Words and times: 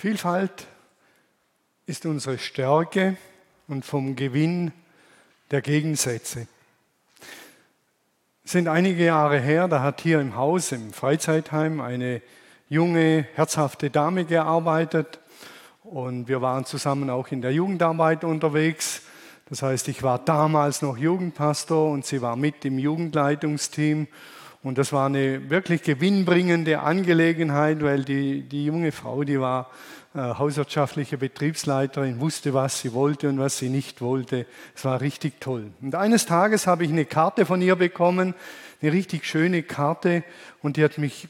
Vielfalt 0.00 0.66
ist 1.84 2.06
unsere 2.06 2.38
Stärke 2.38 3.18
und 3.68 3.84
vom 3.84 4.16
Gewinn 4.16 4.72
der 5.50 5.60
Gegensätze. 5.60 6.46
Es 8.42 8.52
sind 8.52 8.66
einige 8.66 9.04
Jahre 9.04 9.38
her, 9.38 9.68
da 9.68 9.82
hat 9.82 10.00
hier 10.00 10.22
im 10.22 10.36
Haus, 10.36 10.72
im 10.72 10.94
Freizeitheim, 10.94 11.82
eine 11.82 12.22
junge, 12.70 13.26
herzhafte 13.34 13.90
Dame 13.90 14.24
gearbeitet 14.24 15.20
und 15.84 16.28
wir 16.28 16.40
waren 16.40 16.64
zusammen 16.64 17.10
auch 17.10 17.28
in 17.28 17.42
der 17.42 17.52
Jugendarbeit 17.52 18.24
unterwegs. 18.24 19.02
Das 19.50 19.60
heißt, 19.60 19.86
ich 19.88 20.02
war 20.02 20.18
damals 20.18 20.80
noch 20.80 20.96
Jugendpastor 20.96 21.90
und 21.90 22.06
sie 22.06 22.22
war 22.22 22.36
mit 22.36 22.64
im 22.64 22.78
Jugendleitungsteam 22.78 24.08
und 24.62 24.76
das 24.76 24.92
war 24.92 25.06
eine 25.06 25.48
wirklich 25.48 25.82
gewinnbringende 25.82 26.80
Angelegenheit, 26.80 27.82
weil 27.82 28.04
die, 28.04 28.42
die 28.42 28.66
junge 28.66 28.92
Frau, 28.92 29.24
die 29.24 29.40
war 29.40 29.70
äh, 30.14 30.18
hauswirtschaftliche 30.18 31.16
Betriebsleiterin, 31.16 32.20
wusste, 32.20 32.52
was 32.52 32.80
sie 32.80 32.92
wollte 32.92 33.30
und 33.30 33.38
was 33.38 33.56
sie 33.56 33.70
nicht 33.70 34.02
wollte. 34.02 34.44
Es 34.74 34.84
war 34.84 35.00
richtig 35.00 35.40
toll. 35.40 35.70
Und 35.80 35.94
eines 35.94 36.26
Tages 36.26 36.66
habe 36.66 36.84
ich 36.84 36.90
eine 36.90 37.06
Karte 37.06 37.46
von 37.46 37.62
ihr 37.62 37.76
bekommen, 37.76 38.34
eine 38.82 38.92
richtig 38.92 39.24
schöne 39.24 39.62
Karte 39.62 40.24
und 40.62 40.76
die 40.76 40.84
hat 40.84 40.98
mich 40.98 41.28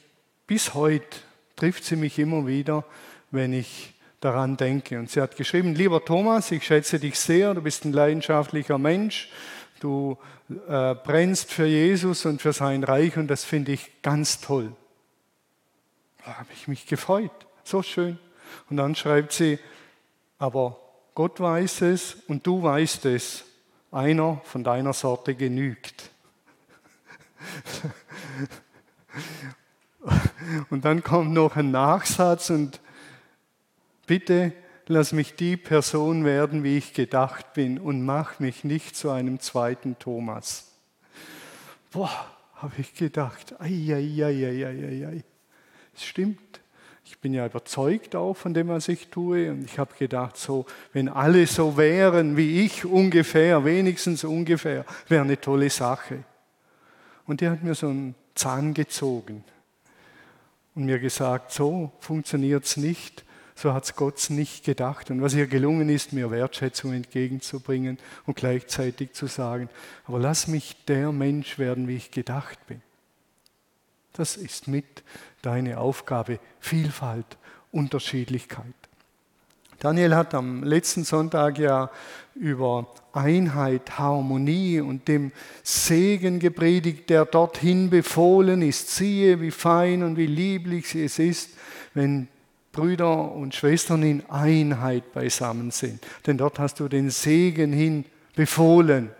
bis 0.48 0.74
heute, 0.74 1.18
trifft 1.54 1.84
sie 1.84 1.96
mich 1.96 2.18
immer 2.18 2.48
wieder, 2.48 2.84
wenn 3.30 3.52
ich 3.52 3.94
daran 4.20 4.56
denke. 4.56 4.98
Und 4.98 5.08
sie 5.08 5.20
hat 5.20 5.36
geschrieben, 5.36 5.76
lieber 5.76 6.04
Thomas, 6.04 6.50
ich 6.50 6.64
schätze 6.64 6.98
dich 6.98 7.18
sehr, 7.18 7.54
du 7.54 7.62
bist 7.62 7.84
ein 7.84 7.92
leidenschaftlicher 7.92 8.78
Mensch 8.78 9.28
Du 9.80 10.18
äh, 10.48 10.94
brennst 10.94 11.50
für 11.50 11.66
Jesus 11.66 12.24
und 12.26 12.40
für 12.40 12.52
sein 12.52 12.84
Reich 12.84 13.16
und 13.16 13.28
das 13.28 13.44
finde 13.44 13.72
ich 13.72 14.02
ganz 14.02 14.40
toll. 14.40 14.72
Da 16.24 16.38
habe 16.38 16.48
ich 16.52 16.68
mich 16.68 16.86
gefreut. 16.86 17.32
So 17.64 17.82
schön. 17.82 18.18
Und 18.68 18.76
dann 18.76 18.94
schreibt 18.94 19.32
sie, 19.32 19.58
aber 20.38 20.78
Gott 21.14 21.40
weiß 21.40 21.82
es 21.82 22.14
und 22.28 22.46
du 22.46 22.62
weißt 22.62 23.06
es. 23.06 23.44
Einer 23.90 24.40
von 24.44 24.62
deiner 24.62 24.92
Sorte 24.92 25.34
genügt. 25.34 26.10
und 30.70 30.84
dann 30.84 31.02
kommt 31.02 31.32
noch 31.32 31.56
ein 31.56 31.70
Nachsatz 31.70 32.50
und 32.50 32.80
bitte 34.06 34.52
lass 34.90 35.12
mich 35.12 35.36
die 35.36 35.56
Person 35.56 36.24
werden, 36.24 36.64
wie 36.64 36.76
ich 36.76 36.92
gedacht 36.94 37.54
bin 37.54 37.78
und 37.78 38.04
mach 38.04 38.40
mich 38.40 38.64
nicht 38.64 38.96
zu 38.96 39.10
einem 39.10 39.38
zweiten 39.38 39.98
Thomas. 39.98 40.72
Boah, 41.92 42.26
habe 42.56 42.74
ich 42.78 42.94
gedacht, 42.94 43.54
ei. 43.60 45.22
Es 45.94 46.04
stimmt. 46.04 46.60
Ich 47.04 47.18
bin 47.18 47.32
ja 47.32 47.46
überzeugt 47.46 48.14
auch 48.16 48.34
von 48.34 48.52
dem, 48.52 48.68
was 48.68 48.88
ich 48.88 49.08
tue. 49.08 49.50
Und 49.50 49.64
ich 49.64 49.78
habe 49.78 49.94
gedacht, 49.96 50.36
so, 50.36 50.66
wenn 50.92 51.08
alle 51.08 51.46
so 51.46 51.76
wären 51.76 52.36
wie 52.36 52.64
ich 52.64 52.84
ungefähr, 52.84 53.64
wenigstens 53.64 54.24
ungefähr, 54.24 54.84
wäre 55.08 55.22
eine 55.22 55.40
tolle 55.40 55.70
Sache. 55.70 56.24
Und 57.26 57.40
der 57.40 57.52
hat 57.52 57.62
mir 57.62 57.74
so 57.74 57.88
einen 57.88 58.14
Zahn 58.34 58.74
gezogen 58.74 59.44
und 60.74 60.84
mir 60.84 60.98
gesagt, 60.98 61.52
so 61.52 61.92
funktioniert 62.00 62.64
es 62.64 62.76
nicht. 62.76 63.24
So 63.60 63.74
hat 63.74 63.84
es 63.84 63.94
Gott 63.94 64.30
nicht 64.30 64.64
gedacht. 64.64 65.10
Und 65.10 65.20
was 65.20 65.34
ihr 65.34 65.46
gelungen 65.46 65.90
ist, 65.90 66.14
mir 66.14 66.30
Wertschätzung 66.30 66.94
entgegenzubringen 66.94 67.98
und 68.24 68.34
gleichzeitig 68.34 69.12
zu 69.12 69.26
sagen, 69.26 69.68
aber 70.06 70.18
lass 70.18 70.48
mich 70.48 70.82
der 70.88 71.12
Mensch 71.12 71.58
werden, 71.58 71.86
wie 71.86 71.96
ich 71.96 72.10
gedacht 72.10 72.58
bin. 72.68 72.80
Das 74.14 74.38
ist 74.38 74.66
mit 74.66 75.02
deine 75.42 75.76
Aufgabe, 75.76 76.40
Vielfalt, 76.58 77.36
Unterschiedlichkeit. 77.70 78.64
Daniel 79.78 80.14
hat 80.14 80.32
am 80.32 80.64
letzten 80.64 81.04
Sonntag 81.04 81.58
ja 81.58 81.90
über 82.34 82.86
Einheit, 83.12 83.98
Harmonie 83.98 84.80
und 84.80 85.06
dem 85.06 85.32
Segen 85.62 86.38
gepredigt, 86.38 87.10
der 87.10 87.26
dorthin 87.26 87.90
befohlen 87.90 88.62
ist. 88.62 88.96
Siehe, 88.96 89.42
wie 89.42 89.50
fein 89.50 90.02
und 90.02 90.16
wie 90.16 90.28
lieblich 90.28 90.94
es 90.94 91.18
ist, 91.18 91.50
wenn 91.92 92.28
Brüder 92.72 93.32
und 93.32 93.54
Schwestern 93.54 94.02
in 94.02 94.30
Einheit 94.30 95.12
beisammen 95.12 95.70
sind. 95.70 96.04
Denn 96.26 96.38
dort 96.38 96.58
hast 96.58 96.80
du 96.80 96.88
den 96.88 97.10
Segen 97.10 97.72
hin 97.72 98.04
befohlen, 98.34 99.10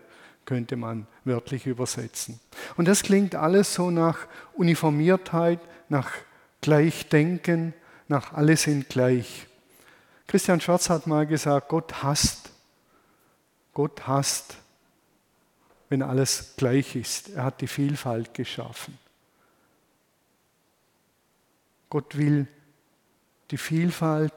könnte 0.45 0.77
man 0.77 1.07
wörtlich 1.25 1.67
übersetzen. 1.67 2.41
Und 2.77 2.87
das 2.87 3.03
klingt 3.03 3.35
alles 3.35 3.75
so 3.75 3.91
nach 3.91 4.19
Uniformiertheit, 4.55 5.61
nach 5.89 6.13
Gleichdenken, 6.61 7.75
nach 8.09 8.33
alle 8.33 8.57
sind 8.57 8.89
gleich. 8.89 9.47
Christian 10.27 10.61
Schwarz 10.61 10.89
hat 10.89 11.07
mal 11.07 11.27
gesagt, 11.27 11.69
Gott 11.69 12.03
hasst, 12.03 12.51
Gott 13.75 14.07
hasst, 14.07 14.57
wenn 15.89 16.03
alles 16.03 16.55
gleich 16.57 16.95
ist. 16.95 17.31
Er 17.31 17.45
hat 17.45 17.61
die 17.61 17.67
Vielfalt 17.67 18.33
geschaffen. 18.35 18.97
Gott 21.89 22.17
will 22.17 22.47
die 23.51 23.59
Vielfalt 23.59 24.33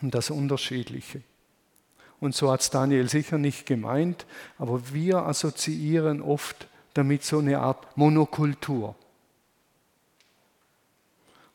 und 0.00 0.14
das 0.14 0.30
Unterschiedliche. 0.30 1.22
Und 2.20 2.34
so 2.34 2.50
hat 2.50 2.60
es 2.60 2.70
Daniel 2.70 3.08
sicher 3.08 3.38
nicht 3.38 3.66
gemeint, 3.66 4.26
aber 4.58 4.92
wir 4.92 5.18
assoziieren 5.18 6.20
oft 6.20 6.66
damit 6.94 7.22
so 7.22 7.38
eine 7.38 7.60
Art 7.60 7.96
Monokultur. 7.96 8.96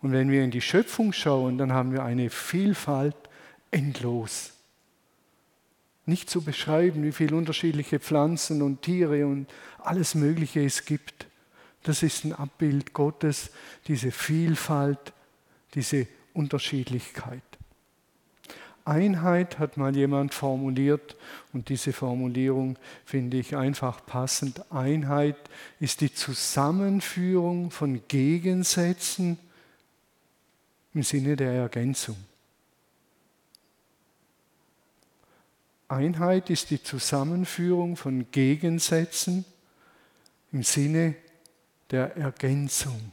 Und 0.01 0.11
wenn 0.11 0.31
wir 0.31 0.43
in 0.43 0.51
die 0.51 0.61
Schöpfung 0.61 1.13
schauen, 1.13 1.57
dann 1.57 1.73
haben 1.73 1.91
wir 1.91 2.03
eine 2.03 2.29
Vielfalt 2.29 3.15
endlos. 3.71 4.51
Nicht 6.05 6.29
zu 6.29 6.41
beschreiben, 6.41 7.03
wie 7.03 7.13
viele 7.13 7.35
unterschiedliche 7.35 7.99
Pflanzen 7.99 8.61
und 8.61 8.81
Tiere 8.81 9.25
und 9.25 9.47
alles 9.79 10.15
Mögliche 10.15 10.63
es 10.63 10.85
gibt. 10.85 11.27
Das 11.83 12.03
ist 12.03 12.25
ein 12.25 12.33
Abbild 12.33 12.93
Gottes, 12.93 13.51
diese 13.87 14.11
Vielfalt 14.11 15.13
diese 15.73 16.07
Unterschiedlichkeit. 16.33 17.41
Einheit 18.85 19.59
hat 19.59 19.77
mal 19.77 19.95
jemand 19.95 20.33
formuliert 20.33 21.15
und 21.53 21.69
diese 21.69 21.93
Formulierung 21.93 22.77
finde 23.05 23.37
ich 23.37 23.55
einfach 23.55 24.05
passend. 24.05 24.71
Einheit 24.71 25.37
ist 25.79 26.01
die 26.01 26.13
Zusammenführung 26.13 27.71
von 27.71 28.01
Gegensätzen 28.07 29.39
im 30.93 31.03
Sinne 31.03 31.37
der 31.37 31.53
Ergänzung. 31.53 32.17
Einheit 35.87 36.49
ist 36.49 36.69
die 36.71 36.81
Zusammenführung 36.81 37.95
von 37.95 38.29
Gegensätzen 38.31 39.45
im 40.51 40.63
Sinne 40.63 41.15
der 41.91 42.17
Ergänzung. 42.17 43.11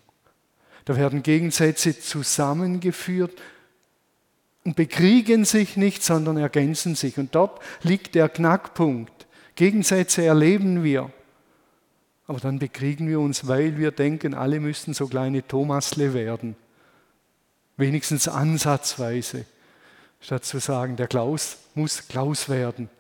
Da 0.91 0.97
werden 0.97 1.23
Gegensätze 1.23 1.97
zusammengeführt 1.97 3.41
und 4.65 4.75
bekriegen 4.75 5.45
sich 5.45 5.77
nicht, 5.77 6.03
sondern 6.03 6.37
ergänzen 6.37 6.97
sich. 6.97 7.17
Und 7.17 7.33
dort 7.37 7.63
liegt 7.85 8.17
der 8.17 8.29
Knackpunkt. 8.29 9.29
Gegensätze 9.55 10.25
erleben 10.25 10.83
wir, 10.83 11.13
aber 12.27 12.41
dann 12.41 12.59
bekriegen 12.59 13.07
wir 13.07 13.21
uns, 13.21 13.47
weil 13.47 13.79
wir 13.79 13.93
denken, 13.93 14.35
alle 14.35 14.59
müssten 14.59 14.93
so 14.93 15.07
kleine 15.07 15.47
Thomasle 15.47 16.13
werden. 16.13 16.57
Wenigstens 17.77 18.27
ansatzweise, 18.27 19.45
statt 20.21 20.45
zu 20.45 20.59
sagen, 20.59 20.97
der 20.97 21.07
Klaus 21.07 21.59
muss 21.77 22.09
Klaus 22.09 22.49
werden. 22.49 22.91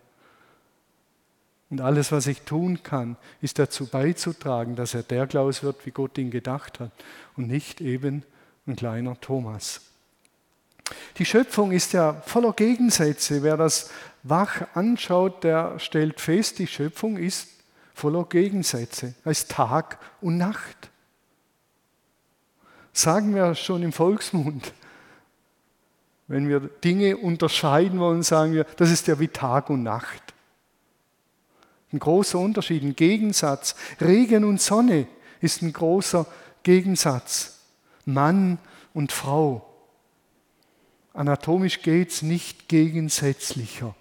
Und 1.70 1.80
alles, 1.80 2.10
was 2.10 2.26
ich 2.26 2.42
tun 2.42 2.82
kann, 2.82 3.16
ist 3.40 3.60
dazu 3.60 3.86
beizutragen, 3.86 4.74
dass 4.74 4.94
er 4.94 5.04
der 5.04 5.28
Klaus 5.28 5.62
wird, 5.62 5.86
wie 5.86 5.92
Gott 5.92 6.18
ihn 6.18 6.32
gedacht 6.32 6.80
hat 6.80 6.90
und 7.36 7.46
nicht 7.46 7.80
eben 7.80 8.24
ein 8.66 8.74
kleiner 8.74 9.18
Thomas. 9.20 9.80
Die 11.18 11.24
Schöpfung 11.24 11.70
ist 11.70 11.92
ja 11.92 12.14
voller 12.26 12.52
Gegensätze. 12.52 13.44
Wer 13.44 13.56
das 13.56 13.90
wach 14.24 14.62
anschaut, 14.74 15.44
der 15.44 15.78
stellt 15.78 16.20
fest, 16.20 16.58
die 16.58 16.66
Schöpfung 16.66 17.16
ist 17.16 17.48
voller 17.94 18.24
Gegensätze. 18.24 19.14
Es 19.24 19.42
ist 19.42 19.52
Tag 19.52 19.98
und 20.20 20.36
Nacht. 20.38 20.90
Sagen 22.92 23.34
wir 23.34 23.54
schon 23.54 23.84
im 23.84 23.92
Volksmund. 23.92 24.72
Wenn 26.26 26.48
wir 26.48 26.60
Dinge 26.60 27.16
unterscheiden 27.16 28.00
wollen, 28.00 28.22
sagen 28.22 28.54
wir, 28.54 28.64
das 28.76 28.90
ist 28.90 29.06
ja 29.06 29.18
wie 29.20 29.28
Tag 29.28 29.70
und 29.70 29.84
Nacht. 29.84 30.29
Ein 31.92 31.98
großer 31.98 32.38
Unterschied, 32.38 32.82
ein 32.82 32.96
Gegensatz. 32.96 33.74
Regen 34.00 34.44
und 34.44 34.60
Sonne 34.60 35.06
ist 35.40 35.62
ein 35.62 35.72
großer 35.72 36.26
Gegensatz. 36.62 37.58
Mann 38.04 38.58
und 38.94 39.12
Frau. 39.12 39.66
Anatomisch 41.12 41.82
geht 41.82 42.10
es 42.10 42.22
nicht 42.22 42.68
gegensätzlicher. 42.68 43.94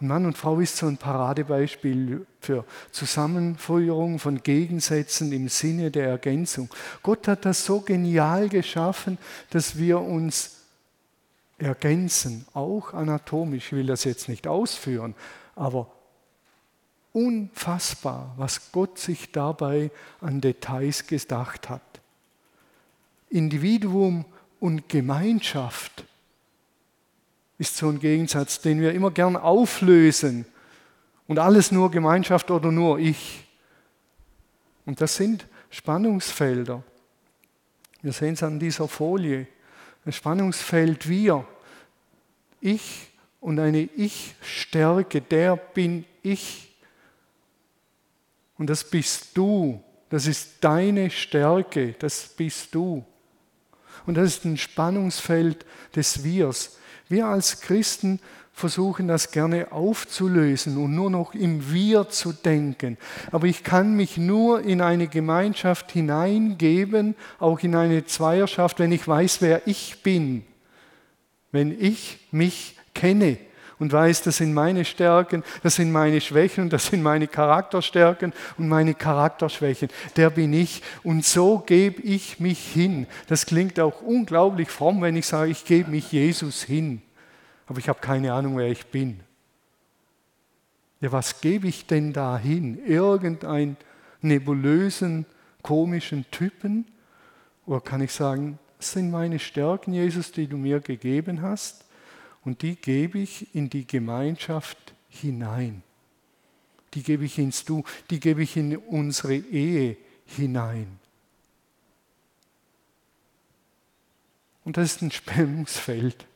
Und 0.00 0.08
Mann 0.08 0.26
und 0.26 0.38
Frau 0.38 0.60
ist 0.60 0.76
so 0.76 0.86
ein 0.86 0.96
Paradebeispiel 0.96 2.26
für 2.40 2.64
Zusammenführung 2.92 4.18
von 4.18 4.42
Gegensätzen 4.42 5.32
im 5.32 5.48
Sinne 5.48 5.90
der 5.90 6.08
Ergänzung. 6.08 6.68
Gott 7.02 7.26
hat 7.26 7.44
das 7.44 7.64
so 7.64 7.80
genial 7.80 8.48
geschaffen, 8.48 9.18
dass 9.50 9.76
wir 9.76 10.00
uns 10.00 10.56
ergänzen, 11.58 12.46
auch 12.54 12.94
anatomisch. 12.94 13.66
Ich 13.66 13.72
will 13.72 13.86
das 13.86 14.04
jetzt 14.04 14.28
nicht 14.28 14.46
ausführen, 14.46 15.14
aber 15.56 15.90
unfassbar, 17.12 18.34
was 18.36 18.72
Gott 18.72 18.98
sich 18.98 19.32
dabei 19.32 19.90
an 20.20 20.40
Details 20.40 21.06
gedacht 21.06 21.68
hat. 21.68 21.82
Individuum 23.30 24.24
und 24.60 24.88
Gemeinschaft 24.88 26.04
ist 27.58 27.76
so 27.76 27.88
ein 27.88 27.98
Gegensatz, 27.98 28.60
den 28.60 28.80
wir 28.80 28.92
immer 28.92 29.10
gern 29.10 29.36
auflösen. 29.36 30.46
Und 31.26 31.38
alles 31.38 31.72
nur 31.72 31.90
Gemeinschaft 31.90 32.50
oder 32.50 32.72
nur 32.72 32.98
ich. 32.98 33.44
Und 34.86 35.00
das 35.00 35.16
sind 35.16 35.46
Spannungsfelder. 35.70 36.82
Wir 38.00 38.12
sehen 38.12 38.34
es 38.34 38.42
an 38.42 38.58
dieser 38.58 38.88
Folie. 38.88 39.46
Ein 40.06 40.12
Spannungsfeld 40.12 41.08
wir. 41.08 41.46
Ich 42.60 43.08
und 43.40 43.58
eine 43.58 43.82
Ich-Stärke, 43.82 45.20
der 45.20 45.56
bin 45.56 46.04
ich. 46.22 46.67
Und 48.58 48.68
das 48.68 48.84
bist 48.84 49.30
du. 49.34 49.82
Das 50.10 50.26
ist 50.26 50.56
deine 50.60 51.10
Stärke, 51.10 51.94
das 51.98 52.28
bist 52.36 52.74
du. 52.74 53.04
Und 54.06 54.16
das 54.16 54.36
ist 54.36 54.44
ein 54.44 54.56
Spannungsfeld 54.56 55.64
des 55.94 56.24
Wirs. 56.24 56.78
Wir 57.08 57.26
als 57.26 57.60
Christen 57.60 58.20
versuchen 58.52 59.06
das 59.06 59.30
gerne 59.30 59.70
aufzulösen 59.70 60.76
und 60.78 60.94
nur 60.94 61.10
noch 61.10 61.34
im 61.34 61.72
Wir 61.72 62.08
zu 62.08 62.32
denken. 62.32 62.98
Aber 63.30 63.46
ich 63.46 63.62
kann 63.62 63.94
mich 63.94 64.16
nur 64.16 64.62
in 64.62 64.80
eine 64.80 65.06
Gemeinschaft 65.06 65.92
hineingeben, 65.92 67.14
auch 67.38 67.60
in 67.60 67.76
eine 67.76 68.04
Zweierschaft, 68.06 68.80
wenn 68.80 68.92
ich 68.92 69.06
weiß, 69.06 69.42
wer 69.42 69.66
ich 69.68 70.02
bin. 70.02 70.44
Wenn 71.52 71.78
ich 71.78 72.26
mich 72.32 72.76
kenne 72.94 73.38
und 73.78 73.92
weiß, 73.92 74.22
das 74.22 74.38
sind 74.38 74.52
meine 74.54 74.84
Stärken, 74.84 75.44
das 75.62 75.76
sind 75.76 75.92
meine 75.92 76.20
Schwächen 76.20 76.64
und 76.64 76.72
das 76.72 76.86
sind 76.86 77.02
meine 77.02 77.28
Charakterstärken 77.28 78.32
und 78.56 78.68
meine 78.68 78.94
Charakterschwächen. 78.94 79.88
Der 80.16 80.30
bin 80.30 80.52
ich 80.52 80.82
und 81.02 81.24
so 81.24 81.58
gebe 81.58 82.02
ich 82.02 82.40
mich 82.40 82.58
hin. 82.58 83.06
Das 83.28 83.46
klingt 83.46 83.78
auch 83.80 84.02
unglaublich 84.02 84.68
fromm, 84.68 85.02
wenn 85.02 85.16
ich 85.16 85.26
sage, 85.26 85.50
ich 85.50 85.64
gebe 85.64 85.90
mich 85.90 86.12
Jesus 86.12 86.62
hin. 86.62 87.02
Aber 87.66 87.78
ich 87.78 87.88
habe 87.88 88.00
keine 88.00 88.32
Ahnung, 88.32 88.56
wer 88.56 88.68
ich 88.68 88.86
bin. 88.86 89.20
Ja, 91.00 91.12
was 91.12 91.40
gebe 91.40 91.68
ich 91.68 91.86
denn 91.86 92.12
da 92.12 92.38
hin? 92.38 92.84
Irgendeinen 92.84 93.76
nebulösen, 94.20 95.26
komischen 95.62 96.24
Typen? 96.30 96.86
Oder 97.66 97.80
kann 97.80 98.00
ich 98.00 98.12
sagen, 98.12 98.58
das 98.78 98.92
sind 98.92 99.10
meine 99.10 99.38
Stärken, 99.38 99.92
Jesus, 99.92 100.32
die 100.32 100.46
du 100.46 100.56
mir 100.56 100.80
gegeben 100.80 101.42
hast? 101.42 101.84
Und 102.44 102.62
die 102.62 102.76
gebe 102.76 103.18
ich 103.18 103.54
in 103.54 103.70
die 103.70 103.86
Gemeinschaft 103.86 104.78
hinein. 105.08 105.82
Die 106.94 107.02
gebe 107.02 107.24
ich 107.24 107.38
ins 107.38 107.64
Du, 107.64 107.84
die 108.10 108.20
gebe 108.20 108.42
ich 108.42 108.56
in 108.56 108.76
unsere 108.76 109.34
Ehe 109.36 109.96
hinein. 110.24 110.98
Und 114.64 114.76
das 114.76 114.92
ist 114.92 115.02
ein 115.02 115.10
Spannungsfeld. 115.10 116.26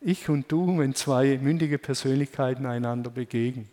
Ich 0.00 0.28
und 0.28 0.50
du, 0.52 0.78
wenn 0.78 0.94
zwei 0.94 1.38
mündige 1.38 1.78
Persönlichkeiten 1.78 2.66
einander 2.66 3.10
begegnen. 3.10 3.68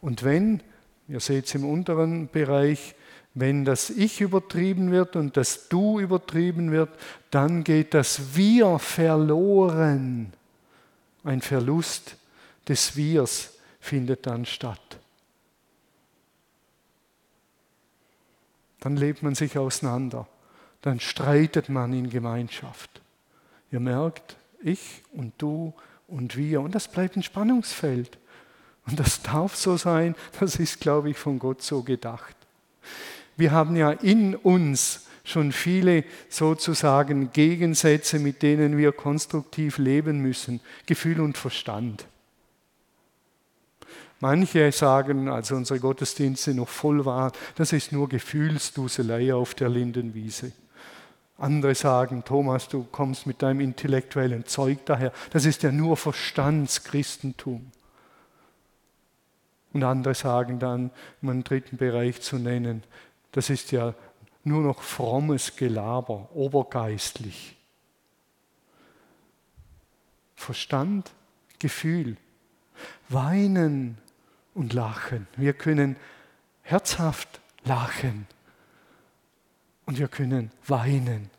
Und 0.00 0.22
wenn, 0.24 0.62
ihr 1.06 1.20
seht 1.20 1.46
es 1.46 1.54
im 1.54 1.64
unteren 1.64 2.28
Bereich, 2.28 2.94
wenn 3.34 3.64
das 3.64 3.90
Ich 3.90 4.20
übertrieben 4.20 4.90
wird 4.90 5.16
und 5.16 5.36
das 5.36 5.68
Du 5.68 6.00
übertrieben 6.00 6.72
wird, 6.72 6.90
dann 7.30 7.62
geht 7.62 7.94
das 7.94 8.34
Wir 8.34 8.78
verloren. 8.78 10.32
Ein 11.24 11.40
Verlust 11.40 12.16
des 12.68 12.96
Wirs 12.96 13.54
findet 13.80 14.26
dann 14.26 14.46
statt. 14.46 14.98
Dann 18.80 18.96
lebt 18.96 19.22
man 19.22 19.34
sich 19.34 19.58
auseinander. 19.58 20.26
Dann 20.82 21.00
streitet 21.00 21.68
man 21.68 21.92
in 21.92 22.08
Gemeinschaft. 22.08 23.02
Ihr 23.70 23.80
merkt, 23.80 24.36
ich 24.62 25.02
und 25.12 25.34
du 25.38 25.74
und 26.08 26.36
wir. 26.36 26.62
Und 26.62 26.74
das 26.74 26.88
bleibt 26.88 27.16
ein 27.16 27.22
Spannungsfeld. 27.22 28.18
Und 28.86 28.98
das 28.98 29.22
darf 29.22 29.56
so 29.56 29.76
sein. 29.76 30.16
Das 30.38 30.56
ist, 30.56 30.80
glaube 30.80 31.10
ich, 31.10 31.18
von 31.18 31.38
Gott 31.38 31.62
so 31.62 31.82
gedacht. 31.82 32.34
Wir 33.36 33.52
haben 33.52 33.76
ja 33.76 33.90
in 33.90 34.34
uns 34.34 35.06
schon 35.30 35.52
viele 35.52 36.04
sozusagen 36.28 37.32
Gegensätze, 37.32 38.18
mit 38.18 38.42
denen 38.42 38.76
wir 38.76 38.92
konstruktiv 38.92 39.78
leben 39.78 40.20
müssen. 40.20 40.60
Gefühl 40.86 41.20
und 41.20 41.38
Verstand. 41.38 42.06
Manche 44.20 44.70
sagen, 44.70 45.30
als 45.30 45.50
unsere 45.50 45.80
Gottesdienste 45.80 46.52
noch 46.52 46.68
voll 46.68 47.06
waren, 47.06 47.32
das 47.54 47.72
ist 47.72 47.90
nur 47.90 48.08
Gefühlsduselei 48.08 49.32
auf 49.32 49.54
der 49.54 49.70
Lindenwiese. 49.70 50.52
Andere 51.38 51.74
sagen, 51.74 52.22
Thomas, 52.22 52.68
du 52.68 52.84
kommst 52.84 53.26
mit 53.26 53.40
deinem 53.40 53.60
intellektuellen 53.60 54.44
Zeug 54.44 54.84
daher. 54.84 55.10
Das 55.30 55.46
ist 55.46 55.62
ja 55.62 55.72
nur 55.72 55.96
Verstandschristentum. 55.96 57.72
Und 59.72 59.84
andere 59.84 60.14
sagen 60.14 60.58
dann, 60.58 60.90
einen 61.22 61.42
dritten 61.42 61.78
Bereich 61.78 62.20
zu 62.20 62.36
nennen, 62.36 62.82
das 63.32 63.48
ist 63.48 63.72
ja 63.72 63.94
nur 64.44 64.62
noch 64.62 64.82
frommes 64.82 65.56
Gelaber, 65.56 66.28
obergeistlich. 66.34 67.56
Verstand, 70.34 71.10
Gefühl, 71.58 72.16
weinen 73.08 73.98
und 74.54 74.72
lachen. 74.72 75.26
Wir 75.36 75.52
können 75.52 75.96
herzhaft 76.62 77.40
lachen 77.64 78.26
und 79.84 79.98
wir 79.98 80.08
können 80.08 80.50
weinen. 80.66 81.30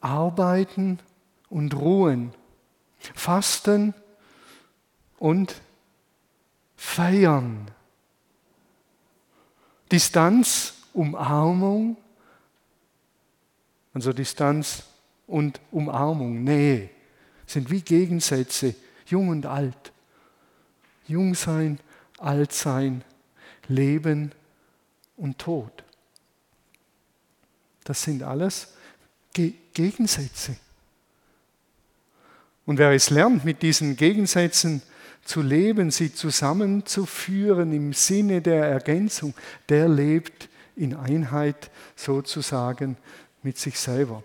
Arbeiten 0.00 1.00
und 1.48 1.74
ruhen. 1.74 2.32
Fasten 3.14 3.94
und 5.18 5.60
feiern. 6.76 7.70
Distanz 9.90 10.77
Umarmung, 10.98 11.96
also 13.94 14.12
Distanz 14.12 14.82
und 15.28 15.60
Umarmung, 15.70 16.42
Nähe, 16.42 16.90
sind 17.46 17.70
wie 17.70 17.82
Gegensätze, 17.82 18.74
jung 19.06 19.28
und 19.28 19.46
alt. 19.46 19.92
Jung 21.06 21.36
sein, 21.36 21.78
alt 22.18 22.52
sein, 22.52 23.04
Leben 23.68 24.32
und 25.16 25.38
Tod. 25.38 25.84
Das 27.84 28.02
sind 28.02 28.24
alles 28.24 28.74
Ge 29.32 29.54
Gegensätze. 29.72 30.56
Und 32.66 32.78
wer 32.78 32.90
es 32.90 33.10
lernt, 33.10 33.44
mit 33.44 33.62
diesen 33.62 33.96
Gegensätzen 33.96 34.82
zu 35.24 35.42
leben, 35.42 35.92
sie 35.92 36.12
zusammenzuführen 36.12 37.72
im 37.72 37.92
Sinne 37.92 38.42
der 38.42 38.64
Ergänzung, 38.64 39.34
der 39.68 39.88
lebt 39.88 40.48
in 40.78 40.94
Einheit 40.94 41.70
sozusagen 41.96 42.96
mit 43.42 43.58
sich 43.58 43.78
selber. 43.78 44.22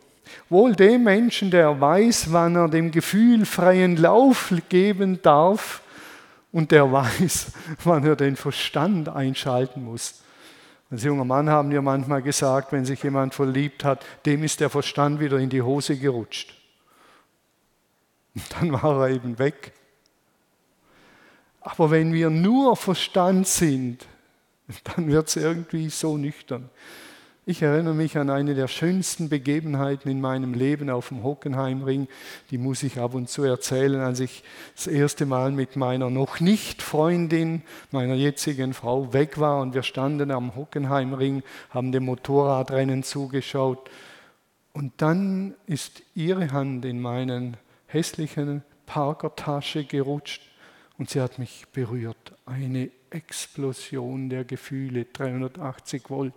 Wohl 0.49 0.75
dem 0.75 1.03
Menschen, 1.03 1.51
der 1.51 1.79
weiß, 1.79 2.31
wann 2.31 2.55
er 2.55 2.69
dem 2.69 2.91
Gefühl 2.91 3.45
freien 3.45 3.97
Lauf 3.97 4.53
geben 4.69 5.21
darf 5.21 5.81
und 6.51 6.71
der 6.71 6.91
weiß, 6.91 7.51
wann 7.83 8.05
er 8.05 8.15
den 8.15 8.35
Verstand 8.35 9.09
einschalten 9.09 9.83
muss. 9.83 10.21
Als 10.89 11.03
junger 11.03 11.25
Mann 11.25 11.49
haben 11.49 11.71
wir 11.71 11.81
manchmal 11.81 12.21
gesagt, 12.21 12.71
wenn 12.71 12.85
sich 12.85 13.01
jemand 13.01 13.33
verliebt 13.33 13.83
hat, 13.83 14.05
dem 14.25 14.43
ist 14.43 14.59
der 14.59 14.69
Verstand 14.69 15.19
wieder 15.19 15.39
in 15.39 15.49
die 15.49 15.63
Hose 15.63 15.97
gerutscht. 15.97 16.53
Und 18.35 18.45
dann 18.53 18.71
war 18.73 19.01
er 19.01 19.15
eben 19.15 19.39
weg. 19.39 19.73
Aber 21.61 21.89
wenn 21.91 22.13
wir 22.13 22.29
nur 22.29 22.75
Verstand 22.75 23.47
sind, 23.47 24.05
dann 24.95 25.11
wird 25.11 25.27
es 25.27 25.35
irgendwie 25.35 25.89
so 25.89 26.17
nüchtern. 26.17 26.69
Ich 27.45 27.61
erinnere 27.61 27.93
mich 27.93 28.17
an 28.17 28.29
eine 28.29 28.55
der 28.55 28.69
schönsten 28.69 29.27
Begebenheiten 29.27 30.09
in 30.09 30.21
meinem 30.21 30.53
Leben 30.53 30.89
auf 30.89 31.09
dem 31.09 31.23
Hockenheimring. 31.23 32.07
Die 32.51 32.57
muss 32.57 32.83
ich 32.83 32.99
ab 32.99 33.15
und 33.15 33.27
zu 33.27 33.43
erzählen, 33.43 33.99
als 33.99 34.21
ich 34.21 34.45
das 34.77 34.87
erste 34.87 35.25
Mal 35.25 35.51
mit 35.51 35.75
meiner 35.75 36.09
noch 36.09 36.39
nicht 36.39 36.81
Freundin, 36.81 37.61
meiner 37.91 38.13
jetzigen 38.13 38.73
Frau, 38.73 39.11
weg 39.11 39.41
war 39.41 39.59
und 39.61 39.73
wir 39.73 39.83
standen 39.83 40.31
am 40.31 40.55
Hockenheimring, 40.55 41.43
haben 41.71 41.91
dem 41.91 42.05
Motorradrennen 42.05 43.03
zugeschaut. 43.03 43.89
Und 44.71 44.93
dann 45.01 45.53
ist 45.67 46.01
ihre 46.15 46.53
Hand 46.53 46.85
in 46.85 47.01
meinen 47.01 47.57
hässlichen 47.87 48.63
Parkertasche 48.85 49.83
gerutscht 49.83 50.52
und 51.03 51.09
sie 51.09 51.19
hat 51.19 51.37
mich 51.37 51.65
berührt. 51.73 52.31
Eine 52.45 52.89
Explosion 53.09 54.29
der 54.29 54.45
Gefühle, 54.45 55.03
380 55.03 56.09
Volt. 56.09 56.33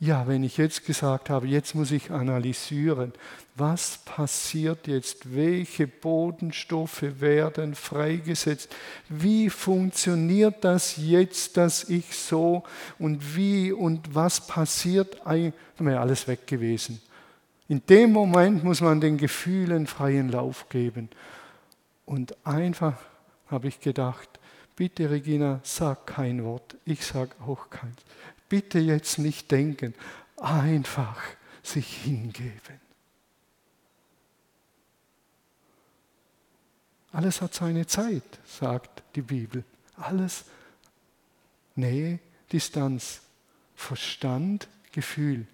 Ja, 0.00 0.26
wenn 0.26 0.42
ich 0.42 0.56
jetzt 0.56 0.86
gesagt 0.86 1.28
habe, 1.28 1.46
jetzt 1.46 1.74
muss 1.74 1.90
ich 1.90 2.10
analysieren, 2.10 3.12
was 3.54 3.98
passiert 4.06 4.86
jetzt, 4.86 5.34
welche 5.34 5.86
Bodenstoffe 5.86 7.20
werden 7.20 7.74
freigesetzt, 7.74 8.74
wie 9.10 9.50
funktioniert 9.50 10.64
das 10.64 10.96
jetzt, 10.96 11.58
dass 11.58 11.84
ich 11.84 12.16
so 12.16 12.62
und 12.98 13.36
wie 13.36 13.72
und 13.72 14.14
was 14.14 14.46
passiert, 14.46 15.20
dann 15.26 15.52
wäre 15.80 16.00
alles 16.00 16.26
weg 16.28 16.46
gewesen. 16.46 16.98
In 17.68 17.84
dem 17.90 18.10
Moment 18.12 18.64
muss 18.64 18.80
man 18.80 19.02
den 19.02 19.18
Gefühlen 19.18 19.86
freien 19.86 20.30
Lauf 20.30 20.70
geben. 20.70 21.10
Und 22.06 22.34
einfach 22.46 22.98
habe 23.48 23.68
ich 23.68 23.80
gedacht, 23.80 24.40
bitte 24.74 25.10
Regina, 25.10 25.60
sag 25.62 26.06
kein 26.06 26.42
Wort, 26.44 26.76
ich 26.84 27.04
sage 27.04 27.32
auch 27.46 27.68
keins 27.68 28.00
bitte 28.48 28.78
jetzt 28.78 29.18
nicht 29.18 29.50
denken, 29.50 29.94
einfach 30.36 31.22
sich 31.62 32.02
hingeben. 32.02 32.80
Alles 37.12 37.40
hat 37.40 37.54
seine 37.54 37.86
Zeit, 37.86 38.22
sagt 38.46 39.02
die 39.14 39.22
Bibel. 39.22 39.64
Alles 39.96 40.44
Nähe, 41.74 42.18
Distanz, 42.52 43.20
Verstand, 43.74 44.68
Gefühl. 44.92 45.46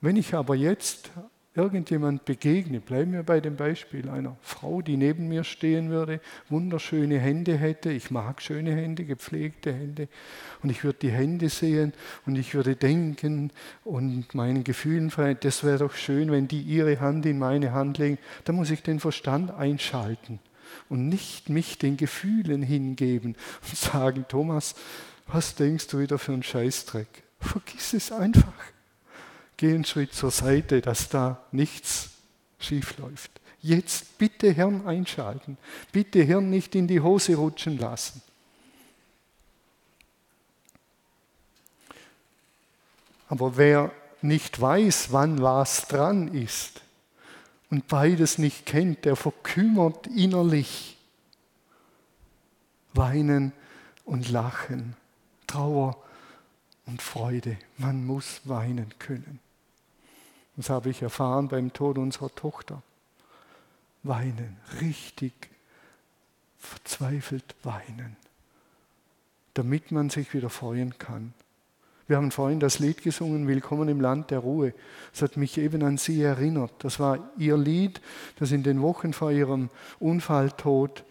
Wenn 0.00 0.16
ich 0.16 0.34
aber 0.34 0.56
jetzt 0.56 1.10
irgendjemand 1.56 2.24
begegne, 2.24 2.80
bleiben 2.80 3.12
wir 3.12 3.22
bei 3.22 3.40
dem 3.40 3.56
Beispiel 3.56 4.08
einer 4.08 4.36
Frau, 4.42 4.82
die 4.82 4.96
neben 4.96 5.28
mir 5.28 5.44
stehen 5.44 5.88
würde, 5.90 6.20
wunderschöne 6.48 7.18
Hände 7.18 7.56
hätte, 7.56 7.90
ich 7.92 8.10
mag 8.10 8.42
schöne 8.42 8.74
Hände, 8.74 9.04
gepflegte 9.04 9.72
Hände, 9.72 10.08
und 10.62 10.70
ich 10.70 10.82
würde 10.82 10.98
die 11.00 11.12
Hände 11.12 11.48
sehen 11.48 11.92
und 12.26 12.36
ich 12.36 12.54
würde 12.54 12.74
denken 12.74 13.52
und 13.84 14.34
meinen 14.34 14.64
Gefühlen 14.64 15.10
frei, 15.10 15.34
das 15.34 15.62
wäre 15.62 15.78
doch 15.78 15.94
schön, 15.94 16.32
wenn 16.32 16.48
die 16.48 16.60
ihre 16.60 16.98
Hand 16.98 17.24
in 17.24 17.38
meine 17.38 17.72
Hand 17.72 17.98
legen, 17.98 18.18
da 18.44 18.52
muss 18.52 18.70
ich 18.70 18.82
den 18.82 18.98
Verstand 18.98 19.52
einschalten 19.52 20.40
und 20.88 21.08
nicht 21.08 21.50
mich 21.50 21.78
den 21.78 21.96
Gefühlen 21.96 22.62
hingeben 22.62 23.36
und 23.62 23.76
sagen, 23.76 24.24
Thomas, 24.28 24.74
was 25.28 25.54
denkst 25.54 25.86
du 25.86 26.00
wieder 26.00 26.18
für 26.18 26.32
einen 26.32 26.42
Scheißdreck? 26.42 27.22
Vergiss 27.38 27.92
es 27.92 28.10
einfach 28.10 28.52
geh 29.56 29.74
einen 29.74 29.84
Schritt 29.84 30.12
zur 30.14 30.30
Seite, 30.30 30.80
dass 30.80 31.08
da 31.08 31.42
nichts 31.52 32.10
schief 32.58 32.98
läuft. 32.98 33.30
Jetzt 33.60 34.18
bitte 34.18 34.50
Hirn 34.50 34.86
einschalten. 34.86 35.56
Bitte 35.92 36.22
Hirn 36.22 36.50
nicht 36.50 36.74
in 36.74 36.86
die 36.86 37.00
Hose 37.00 37.34
rutschen 37.36 37.78
lassen. 37.78 38.22
Aber 43.28 43.56
wer 43.56 43.90
nicht 44.20 44.60
weiß, 44.60 45.12
wann 45.12 45.42
was 45.42 45.88
dran 45.88 46.28
ist 46.28 46.82
und 47.70 47.88
beides 47.88 48.38
nicht 48.38 48.66
kennt, 48.66 49.04
der 49.04 49.16
verkümmert 49.16 50.06
innerlich. 50.08 50.96
Weinen 52.92 53.52
und 54.04 54.30
Lachen, 54.30 54.94
Trauer 55.46 55.96
und 56.86 57.02
Freude. 57.02 57.56
Man 57.76 58.06
muss 58.06 58.42
weinen 58.44 58.92
können. 58.98 59.40
Das 60.56 60.70
habe 60.70 60.90
ich 60.90 61.02
erfahren 61.02 61.48
beim 61.48 61.72
Tod 61.72 61.98
unserer 61.98 62.32
Tochter. 62.34 62.82
Weinen, 64.02 64.56
richtig 64.80 65.32
verzweifelt 66.58 67.54
weinen, 67.62 68.16
damit 69.54 69.90
man 69.90 70.10
sich 70.10 70.32
wieder 70.32 70.50
freuen 70.50 70.98
kann. 70.98 71.34
Wir 72.06 72.18
haben 72.18 72.30
vorhin 72.30 72.60
das 72.60 72.78
Lied 72.78 73.02
gesungen, 73.02 73.48
Willkommen 73.48 73.88
im 73.88 74.00
Land 74.00 74.30
der 74.30 74.40
Ruhe. 74.40 74.74
Das 75.12 75.22
hat 75.22 75.36
mich 75.38 75.56
eben 75.56 75.82
an 75.82 75.96
sie 75.96 76.20
erinnert. 76.20 76.72
Das 76.80 77.00
war 77.00 77.18
ihr 77.38 77.56
Lied, 77.56 78.00
das 78.38 78.52
in 78.52 78.62
den 78.62 78.82
Wochen 78.82 79.14
vor 79.14 79.32
ihrem 79.32 79.70
Unfalltod 80.00 81.04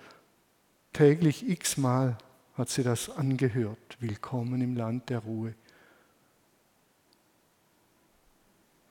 täglich 0.94 1.50
x-mal 1.50 2.18
hat 2.56 2.70
sie 2.70 2.84
das 2.84 3.10
angehört. 3.10 3.98
Willkommen 4.00 4.62
im 4.62 4.76
Land 4.76 5.10
der 5.10 5.20
Ruhe. 5.20 5.56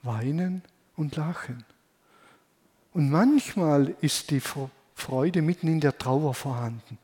Weinen 0.03 0.61
und 0.95 1.15
lachen. 1.15 1.63
Und 2.93 3.09
manchmal 3.09 3.95
ist 4.01 4.29
die 4.29 4.41
Freude 4.93 5.41
mitten 5.41 5.67
in 5.67 5.79
der 5.79 5.97
Trauer 5.97 6.33
vorhanden. 6.33 6.99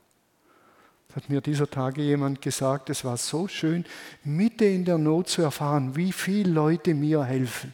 Das 1.08 1.24
hat 1.24 1.30
mir 1.30 1.42
dieser 1.42 1.70
Tage 1.70 2.04
jemand 2.04 2.42
gesagt, 2.42 2.92
es 2.92 3.04
war 3.04 3.18
so 3.18 3.48
schön, 3.48 3.84
mitten 4.24 4.66
in 4.66 4.86
der 4.86 5.00
Not 5.00 5.30
zu 5.30 5.42
erfahren, 5.42 5.96
wie 5.96 6.12
viele 6.12 6.52
Leute 6.52 6.94
mir 6.94 7.24
helfen. 7.24 7.74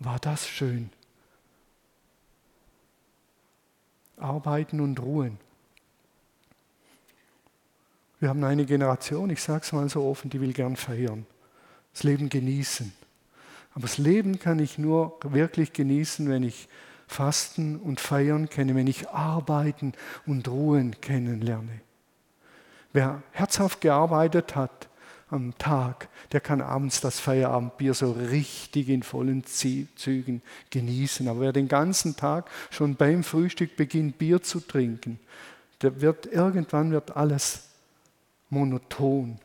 War 0.00 0.18
das 0.18 0.48
schön? 0.48 0.90
Arbeiten 4.16 4.80
und 4.80 4.98
ruhen. 5.00 5.38
Wir 8.18 8.28
haben 8.28 8.42
eine 8.42 8.64
Generation, 8.66 9.30
ich 9.30 9.42
sage 9.42 9.62
es 9.64 9.72
mal 9.72 9.88
so 9.88 10.04
offen, 10.04 10.30
die 10.30 10.40
will 10.40 10.52
gern 10.52 10.76
feiern, 10.76 11.26
das 11.92 12.02
Leben 12.02 12.28
genießen. 12.28 12.92
Aber 13.74 13.82
das 13.82 13.98
Leben 13.98 14.38
kann 14.38 14.58
ich 14.58 14.78
nur 14.78 15.18
wirklich 15.22 15.72
genießen, 15.72 16.28
wenn 16.28 16.42
ich 16.42 16.68
Fasten 17.06 17.76
und 17.76 18.00
Feiern 18.00 18.48
kenne, 18.48 18.74
wenn 18.74 18.86
ich 18.86 19.10
Arbeiten 19.10 19.92
und 20.26 20.48
Ruhen 20.48 21.00
kennenlerne. 21.00 21.80
Wer 22.92 23.22
herzhaft 23.32 23.80
gearbeitet 23.80 24.54
hat 24.54 24.88
am 25.30 25.56
Tag, 25.56 26.08
der 26.32 26.40
kann 26.40 26.60
abends 26.60 27.00
das 27.00 27.18
Feierabendbier 27.18 27.94
so 27.94 28.12
richtig 28.12 28.90
in 28.90 29.02
vollen 29.02 29.44
Zügen 29.44 30.42
genießen. 30.70 31.26
Aber 31.28 31.40
wer 31.40 31.52
den 31.52 31.68
ganzen 31.68 32.16
Tag 32.16 32.50
schon 32.70 32.96
beim 32.96 33.24
Frühstück 33.24 33.76
beginnt, 33.76 34.18
Bier 34.18 34.42
zu 34.42 34.60
trinken, 34.60 35.18
der 35.80 36.02
wird 36.02 36.26
irgendwann 36.26 36.90
wird 36.90 37.16
alles 37.16 37.68
monoton 38.50 39.38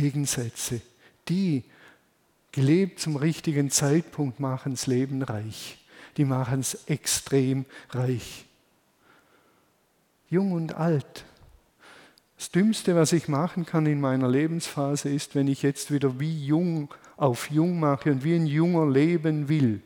Gegensätze, 0.00 0.80
die 1.28 1.64
gelebt 2.52 3.00
zum 3.00 3.16
richtigen 3.16 3.70
Zeitpunkt 3.70 4.40
machen 4.40 4.72
das 4.72 4.86
Leben 4.86 5.22
reich. 5.22 5.78
Die 6.16 6.24
machen 6.24 6.60
es 6.60 6.86
extrem 6.86 7.64
reich. 7.90 8.46
Jung 10.30 10.52
und 10.52 10.74
alt. 10.74 11.24
Das 12.36 12.50
Dümmste, 12.50 12.94
was 12.94 13.12
ich 13.12 13.28
machen 13.28 13.64
kann 13.64 13.86
in 13.86 14.00
meiner 14.00 14.28
Lebensphase, 14.28 15.08
ist, 15.08 15.34
wenn 15.34 15.48
ich 15.48 15.62
jetzt 15.62 15.90
wieder 15.90 16.20
wie 16.20 16.44
jung 16.46 16.92
auf 17.16 17.50
jung 17.50 17.80
mache 17.80 18.10
und 18.10 18.24
wie 18.24 18.34
ein 18.34 18.46
Junger 18.46 18.90
leben 18.90 19.48
will. 19.48 19.80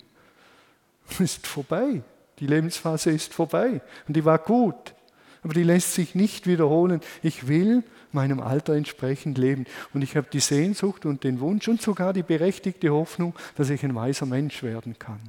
Ist 1.19 1.47
vorbei. 1.47 2.03
Die 2.39 2.47
Lebensphase 2.47 3.11
ist 3.11 3.35
vorbei. 3.35 3.83
Und 4.09 4.17
die 4.17 4.25
war 4.25 4.39
gut. 4.39 4.95
Aber 5.43 5.53
die 5.53 5.63
lässt 5.63 5.95
sich 5.95 6.15
nicht 6.15 6.47
wiederholen. 6.47 7.01
Ich 7.23 7.49
will 7.49 7.85
meinem 8.15 8.41
Alter 8.41 8.75
entsprechend 8.75 9.39
leben. 9.39 9.67
Und 9.95 10.03
ich 10.03 10.17
habe 10.17 10.29
die 10.33 10.41
Sehnsucht 10.41 11.07
und 11.07 11.25
den 11.25 11.41
Wunsch 11.41 11.69
und 11.69 11.81
sogar 11.81 12.13
die 12.13 12.23
berechtigte 12.23 12.91
Hoffnung, 12.91 13.35
dass 13.57 13.71
ich 13.71 13.85
ein 13.85 13.95
weiser 13.95 14.27
Mensch 14.27 14.63
werden 14.63 14.99
kann. 14.99 15.21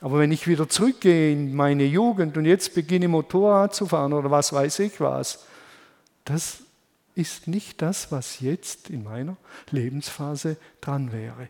Aber 0.00 0.18
wenn 0.18 0.32
ich 0.32 0.46
wieder 0.46 0.68
zurückgehe 0.68 1.32
in 1.32 1.54
meine 1.54 1.84
Jugend 1.84 2.36
und 2.36 2.44
jetzt 2.44 2.74
beginne 2.74 3.08
Motorrad 3.08 3.74
zu 3.74 3.86
fahren 3.86 4.12
oder 4.12 4.30
was 4.30 4.52
weiß 4.52 4.78
ich 4.80 5.00
was, 5.00 5.46
das 6.24 6.62
ist 7.14 7.48
nicht 7.48 7.82
das, 7.82 8.12
was 8.12 8.40
jetzt 8.40 8.90
in 8.90 9.02
meiner 9.04 9.36
Lebensphase 9.70 10.56
dran 10.80 11.12
wäre. 11.12 11.48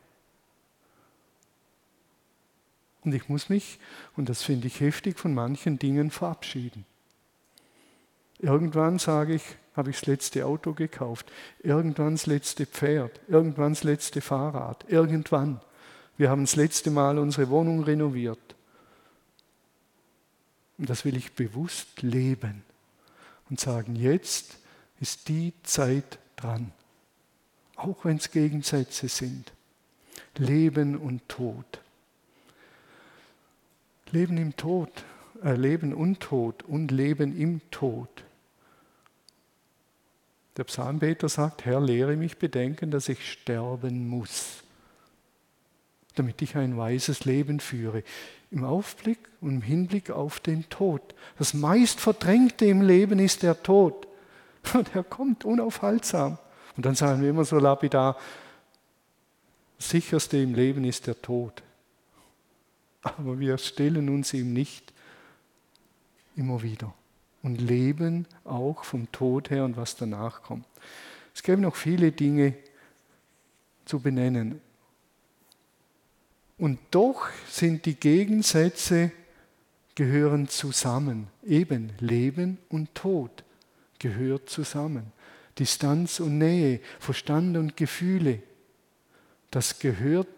Und 3.03 3.15
ich 3.15 3.29
muss 3.29 3.49
mich, 3.49 3.79
und 4.17 4.29
das 4.29 4.43
finde 4.43 4.67
ich 4.67 4.81
heftig, 4.81 5.19
von 5.19 5.33
manchen 5.33 5.79
Dingen 5.79 6.11
verabschieden. 6.11 6.85
Irgendwann 8.39 8.99
sage 8.99 9.35
ich, 9.35 9.43
habe 9.77 9.91
ich 9.91 10.01
das 10.01 10.07
letzte 10.07 10.47
Auto 10.47 10.73
gekauft, 10.73 11.31
irgendwann 11.61 12.15
das 12.15 12.27
letzte 12.27 12.67
Pferd, 12.67 13.21
irgendwann 13.29 13.73
das 13.73 13.85
letzte 13.85 14.21
Fahrrad, 14.21 14.85
irgendwann. 14.89 15.61
Wir 16.17 16.31
haben 16.31 16.45
das 16.45 16.57
letzte 16.57 16.91
Mal 16.91 17.19
unsere 17.19 17.49
Wohnung 17.49 17.85
renoviert. 17.85 18.39
Und 20.79 20.91
das 20.91 21.05
will 21.05 21.17
ich 21.17 21.33
bewusst 21.33 22.03
leben 22.03 22.63
und 23.49 23.61
sagen, 23.61 23.97
jetzt 23.97 24.59
ist 25.01 25.29
die 25.29 25.53
Zeit 25.63 26.19
dran, 26.37 26.73
auch 27.77 28.05
wenn 28.05 28.17
es 28.17 28.31
Gegensätze 28.31 29.09
sind. 29.09 29.53
Leben 30.37 30.97
und 30.97 31.29
Tod. 31.29 31.81
Leben 34.11 34.37
im 34.39 34.57
Tod, 34.57 34.91
äh, 35.43 35.55
Leben 35.55 35.95
und 35.95 36.21
Tod 36.21 36.63
und 36.65 36.91
Leben 36.91 37.37
im 37.37 37.61
Tod 37.71 38.09
der 40.61 40.65
Psalmbeter 40.65 41.31
sagt, 41.31 41.65
Herr, 41.65 41.81
lehre 41.81 42.17
mich 42.17 42.37
bedenken, 42.37 42.91
dass 42.91 43.09
ich 43.09 43.33
sterben 43.33 44.07
muss, 44.07 44.63
damit 46.17 46.43
ich 46.43 46.55
ein 46.55 46.77
weises 46.77 47.25
Leben 47.25 47.61
führe. 47.61 48.05
Im 48.51 48.65
Aufblick 48.65 49.21
und 49.41 49.55
im 49.55 49.63
Hinblick 49.63 50.11
auf 50.11 50.39
den 50.39 50.69
Tod. 50.69 51.01
Das 51.39 51.55
meist 51.55 51.99
Verdrängte 51.99 52.67
im 52.67 52.83
Leben 52.83 53.21
ist 53.21 53.43
der 53.43 53.63
Tod. 53.63 54.07
Und 54.75 54.95
er 54.95 55.03
kommt 55.03 55.47
unaufhaltsam. 55.47 56.37
Und 56.77 56.85
dann 56.85 56.95
sagen 56.95 57.23
wir 57.23 57.31
immer 57.31 57.47
so 57.47 57.59
lapidar, 57.59 58.19
das 59.79 59.89
sicherste 59.89 60.37
im 60.37 60.55
Leben 60.55 60.85
ist 60.85 61.07
der 61.07 61.23
Tod. 61.23 61.63
Aber 63.01 63.41
wir 63.41 63.57
stellen 63.57 64.11
uns 64.11 64.35
ihm 64.35 64.53
nicht 64.53 64.93
immer 66.37 66.63
wieder 66.63 66.93
und 67.43 67.61
leben 67.61 68.27
auch 68.45 68.85
vom 68.85 69.11
Tod 69.13 69.51
her 69.51 69.65
und 69.65 69.77
was 69.77 69.97
danach 69.97 70.43
kommt. 70.43 70.67
Es 71.35 71.43
gäbe 71.43 71.63
noch 71.63 71.77
viele 71.77 72.13
Dinge 72.13 72.55
zu 73.85 74.01
benennen. 74.01 74.61
Und 76.59 76.79
doch 76.91 77.29
sind 77.49 77.87
die 77.87 77.95
Gegensätze 77.95 79.13
gehören 79.95 80.49
zusammen. 80.49 81.29
Eben 81.43 81.93
Leben 81.99 82.59
und 82.69 82.95
Tod 82.95 83.45
gehört 83.99 84.49
zusammen. 84.51 85.13
Distanz 85.59 86.21
und 86.21 86.39
Nähe, 86.39 86.81
Verstand 86.99 87.57
und 87.57 87.77
Gefühle, 87.77 88.43
das 89.51 89.79
gehört 89.79 90.29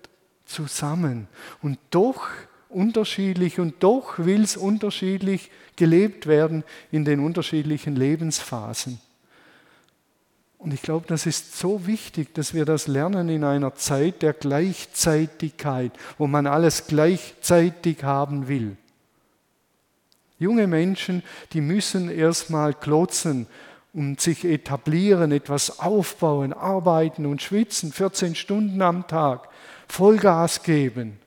zusammen. 0.45 1.29
Und 1.61 1.79
doch 1.91 2.29
unterschiedlich 2.73 3.61
und 3.61 3.83
doch 3.83 4.19
will 4.19 4.43
es 4.43 4.57
unterschiedlich 4.57 5.51
gelebt 5.77 6.27
werden 6.27 6.65
in 6.91 7.05
den 7.05 7.21
unterschiedlichen 7.21 7.97
Lebensphasen. 7.97 9.01
Und 10.59 10.73
ich 10.73 10.83
glaube, 10.83 11.07
das 11.09 11.27
ist 11.27 11.59
so 11.59 11.87
wichtig, 11.87 12.35
dass 12.35 12.55
wir 12.55 12.65
das 12.65 12.87
lernen 12.87 13.29
in 13.29 13.43
einer 13.43 13.75
Zeit 13.75 14.23
der 14.23 14.33
Gleichzeitigkeit, 14.33 15.91
wo 16.19 16.29
man 16.29 16.47
alles 16.47 16.87
gleichzeitig 16.87 18.05
haben 18.05 18.47
will. 18.47 18.77
Junge 20.39 20.69
Menschen, 20.69 21.25
die 21.53 21.61
müssen 21.61 22.09
erstmal 22.09 22.75
klotzen 22.75 23.49
und 23.93 24.21
sich 24.21 24.45
etablieren, 24.45 25.33
etwas 25.33 25.81
aufbauen, 25.81 26.53
arbeiten 26.53 27.27
und 27.27 27.43
schwitzen, 27.43 27.93
14 27.93 28.35
Stunden 28.35 28.83
am 28.83 29.07
Tag, 29.07 29.49
Vollgas 29.89 30.63
geben, 30.63 31.19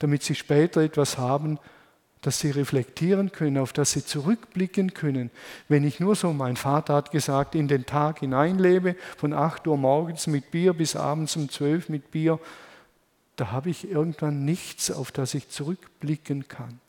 damit 0.00 0.24
sie 0.24 0.34
später 0.34 0.80
etwas 0.80 1.16
haben, 1.16 1.58
das 2.22 2.40
sie 2.40 2.50
reflektieren 2.50 3.32
können, 3.32 3.58
auf 3.58 3.72
das 3.72 3.92
sie 3.92 4.04
zurückblicken 4.04 4.92
können. 4.92 5.30
Wenn 5.68 5.84
ich 5.84 6.00
nur 6.00 6.14
so, 6.14 6.32
mein 6.32 6.56
Vater 6.56 6.94
hat 6.94 7.12
gesagt, 7.12 7.54
in 7.54 7.68
den 7.68 7.86
Tag 7.86 8.18
hineinlebe, 8.18 8.96
von 9.16 9.32
8 9.32 9.66
Uhr 9.66 9.78
morgens 9.78 10.26
mit 10.26 10.50
Bier 10.50 10.74
bis 10.74 10.96
abends 10.96 11.36
um 11.36 11.48
12 11.48 11.88
mit 11.88 12.10
Bier, 12.10 12.38
da 13.36 13.52
habe 13.52 13.70
ich 13.70 13.90
irgendwann 13.90 14.44
nichts, 14.44 14.90
auf 14.90 15.12
das 15.12 15.32
ich 15.32 15.48
zurückblicken 15.48 16.48
kann. 16.48 16.80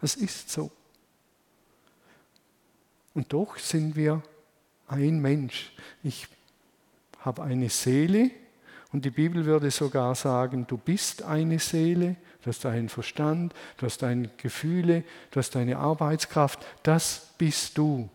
Das 0.00 0.16
ist 0.16 0.50
so. 0.50 0.70
Und 3.14 3.32
doch 3.32 3.56
sind 3.58 3.94
wir 3.94 4.22
ein 4.88 5.20
Mensch. 5.20 5.72
Ich 6.02 6.26
habe 7.20 7.42
eine 7.42 7.70
Seele 7.70 8.30
und 8.92 9.04
die 9.04 9.10
Bibel 9.10 9.44
würde 9.44 9.70
sogar 9.70 10.14
sagen, 10.14 10.66
du 10.66 10.76
bist 10.76 11.22
eine 11.22 11.58
Seele, 11.58 12.16
du 12.46 12.50
hast 12.50 12.64
einen 12.64 12.88
Verstand, 12.88 13.52
du 13.76 13.86
hast 13.86 14.02
deine 14.02 14.30
Gefühle, 14.36 15.02
du 15.32 15.40
hast 15.40 15.56
deine 15.56 15.78
Arbeitskraft, 15.78 16.64
das 16.84 17.30
bist 17.38 17.76
du. 17.76 18.08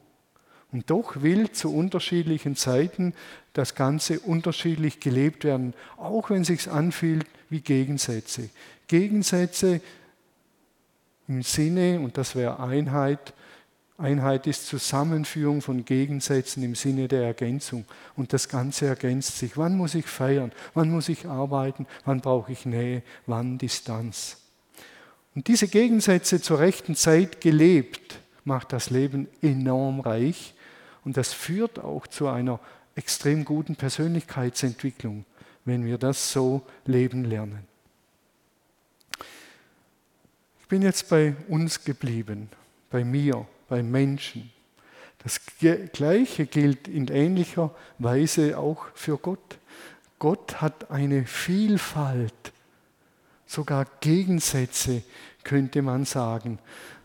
Und 0.71 0.89
doch 0.89 1.21
will 1.21 1.51
zu 1.51 1.75
unterschiedlichen 1.75 2.55
Zeiten 2.55 3.13
das 3.51 3.75
Ganze 3.75 4.21
unterschiedlich 4.21 5.01
gelebt 5.01 5.43
werden, 5.43 5.73
auch 5.97 6.29
wenn 6.29 6.43
es 6.43 6.47
sich 6.47 6.71
anfühlt 6.71 7.25
wie 7.49 7.59
Gegensätze. 7.59 8.49
Gegensätze 8.87 9.81
im 11.27 11.43
Sinne, 11.43 11.99
und 11.99 12.17
das 12.17 12.33
wäre 12.33 12.61
Einheit, 12.61 13.33
Einheit 13.97 14.47
ist 14.47 14.67
Zusammenführung 14.67 15.61
von 15.61 15.85
Gegensätzen 15.85 16.63
im 16.63 16.75
Sinne 16.75 17.07
der 17.07 17.23
Ergänzung. 17.23 17.85
Und 18.15 18.33
das 18.33 18.49
Ganze 18.49 18.87
ergänzt 18.87 19.37
sich. 19.37 19.57
Wann 19.57 19.77
muss 19.77 19.95
ich 19.95 20.07
feiern? 20.07 20.51
Wann 20.73 20.89
muss 20.89 21.09
ich 21.09 21.27
arbeiten? 21.27 21.85
Wann 22.05 22.21
brauche 22.21 22.51
ich 22.51 22.65
Nähe? 22.65 23.03
Wann 23.27 23.57
Distanz? 23.57 24.37
Und 25.35 25.47
diese 25.47 25.67
Gegensätze 25.67 26.41
zur 26.41 26.59
rechten 26.59 26.95
Zeit 26.95 27.41
gelebt, 27.41 28.19
macht 28.43 28.73
das 28.73 28.89
Leben 28.89 29.27
enorm 29.41 29.99
reich. 29.99 30.53
Und 31.05 31.17
das 31.17 31.33
führt 31.33 31.79
auch 31.79 32.07
zu 32.07 32.27
einer 32.27 32.59
extrem 32.95 33.45
guten 33.45 33.75
Persönlichkeitsentwicklung, 33.75 35.25
wenn 35.63 35.85
wir 35.85 35.97
das 35.97 36.31
so 36.31 36.63
leben 36.85 37.23
lernen. 37.23 37.65
Ich 40.61 40.67
bin 40.67 40.81
jetzt 40.81 41.09
bei 41.09 41.35
uns 41.47 41.83
geblieben, 41.83 42.49
bei 42.89 43.03
mir 43.03 43.45
bei 43.71 43.81
Menschen. 43.83 44.51
Das 45.23 45.39
Gleiche 45.93 46.45
gilt 46.45 46.89
in 46.89 47.07
ähnlicher 47.07 47.73
Weise 47.99 48.57
auch 48.57 48.85
für 48.95 49.17
Gott. 49.17 49.59
Gott 50.19 50.59
hat 50.59 50.91
eine 50.91 51.25
Vielfalt, 51.25 52.51
sogar 53.45 53.87
Gegensätze 54.01 55.03
könnte 55.45 55.81
man 55.81 56.03
sagen. 56.03 56.59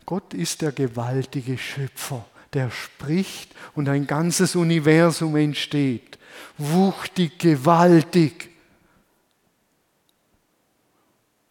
Gott 0.07 0.35
ist 0.35 0.61
der 0.61 0.72
gewaltige 0.72 1.57
Schöpfer, 1.57 2.26
der 2.52 2.72
spricht 2.72 3.55
und 3.76 3.88
ein 3.88 4.09
ganzes 4.09 4.57
Universum 4.57 5.37
entsteht. 5.37 6.18
Wuchtig, 6.59 7.38
gewaltig. 7.38 8.50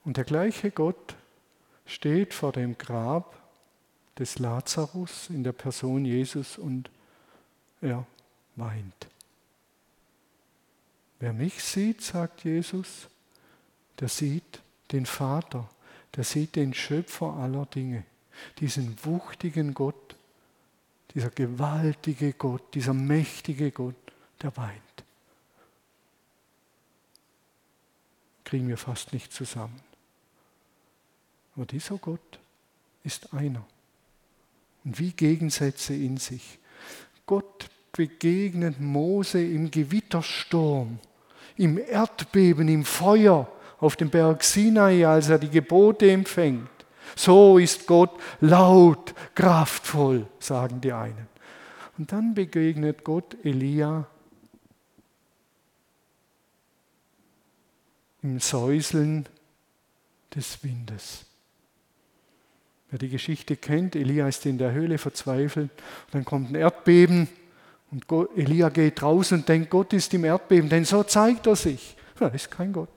Und 0.04 0.18
der 0.18 0.26
gleiche 0.26 0.72
Gott 0.72 1.16
steht 1.86 2.34
vor 2.34 2.52
dem 2.52 2.78
Grab 2.78 3.45
des 4.18 4.40
Lazarus 4.40 5.30
in 5.30 5.44
der 5.44 5.52
Person 5.52 6.06
Jesus 6.06 6.58
und 6.58 6.90
er 7.82 8.06
weint. 8.56 9.08
Wer 11.20 11.34
mich 11.34 11.64
sieht, 11.64 12.02
sagt 12.02 12.44
Jesus, 12.44 13.08
der 14.00 14.10
sieht 14.10 14.62
den 14.92 15.06
Vater, 15.06 15.70
der 16.16 16.24
sieht 16.24 16.56
den 16.56 16.74
Schöpfer 16.74 17.34
aller 17.34 17.66
Dinge, 17.66 18.04
diesen 18.60 18.98
wuchtigen 19.06 19.74
Gott, 19.74 20.16
dieser 21.14 21.30
gewaltige 21.30 22.34
Gott, 22.34 22.74
dieser 22.74 22.94
mächtige 22.94 23.72
Gott, 23.72 23.96
der 24.42 24.56
weint. 24.58 24.82
Kriegen 28.44 28.68
wir 28.68 28.78
fast 28.78 29.14
nicht 29.14 29.34
zusammen. 29.34 29.82
Aber 31.56 31.66
dieser 31.66 31.98
Gott 31.98 32.40
ist 33.04 33.34
einer 33.34 33.66
und 34.86 35.00
wie 35.00 35.12
Gegensätze 35.12 35.94
in 35.94 36.18
sich. 36.18 36.60
Gott 37.26 37.66
begegnet 37.92 38.80
Mose 38.80 39.44
im 39.44 39.72
Gewittersturm, 39.72 41.00
im 41.58 41.78
Erdbeben, 41.78 42.68
im 42.68 42.86
Feuer 42.86 43.52
auf 43.80 43.96
dem 43.96 44.10
Berg 44.10 44.44
Sinai, 44.44 45.06
als 45.06 45.30
er 45.30 45.40
die 45.40 45.50
Gebote 45.50 46.10
empfängt. 46.10 46.70
So 47.16 47.58
ist 47.58 47.88
Gott 47.88 48.12
laut, 48.42 49.14
kraftvoll, 49.34 50.28
sagen 50.40 50.82
die 50.82 50.92
einen. 50.92 51.28
Und 51.98 52.12
dann 52.12 52.34
begegnet 52.34 53.04
Gott 53.04 53.38
Elia 53.44 54.06
im 58.22 58.40
Säuseln 58.40 59.28
des 60.36 60.62
Windes. 60.64 61.26
Wer 62.96 63.00
die 63.00 63.10
Geschichte 63.10 63.58
kennt, 63.58 63.98
Elia 63.98 64.26
ist 64.26 64.46
in 64.46 64.58
der 64.58 64.72
Höhle 64.72 64.98
verzweifelt, 64.98 65.70
dann 66.12 66.24
kommt 66.24 66.50
ein 66.50 66.56
Erdbeben 66.56 67.28
und 67.92 68.06
Elia 68.38 68.70
geht 68.70 69.04
raus 69.04 69.34
und 69.34 69.50
denkt, 69.50 69.70
Gott 69.70 69.92
ist 69.92 70.14
im 70.14 70.24
Erdbeben, 70.24 70.70
denn 70.70 70.86
so 70.86 71.04
zeigt 71.04 71.46
er 71.46 71.58
sich. 71.58 71.98
Da 72.18 72.28
ist 72.28 72.50
kein 72.50 72.72
Gott. 72.72 72.88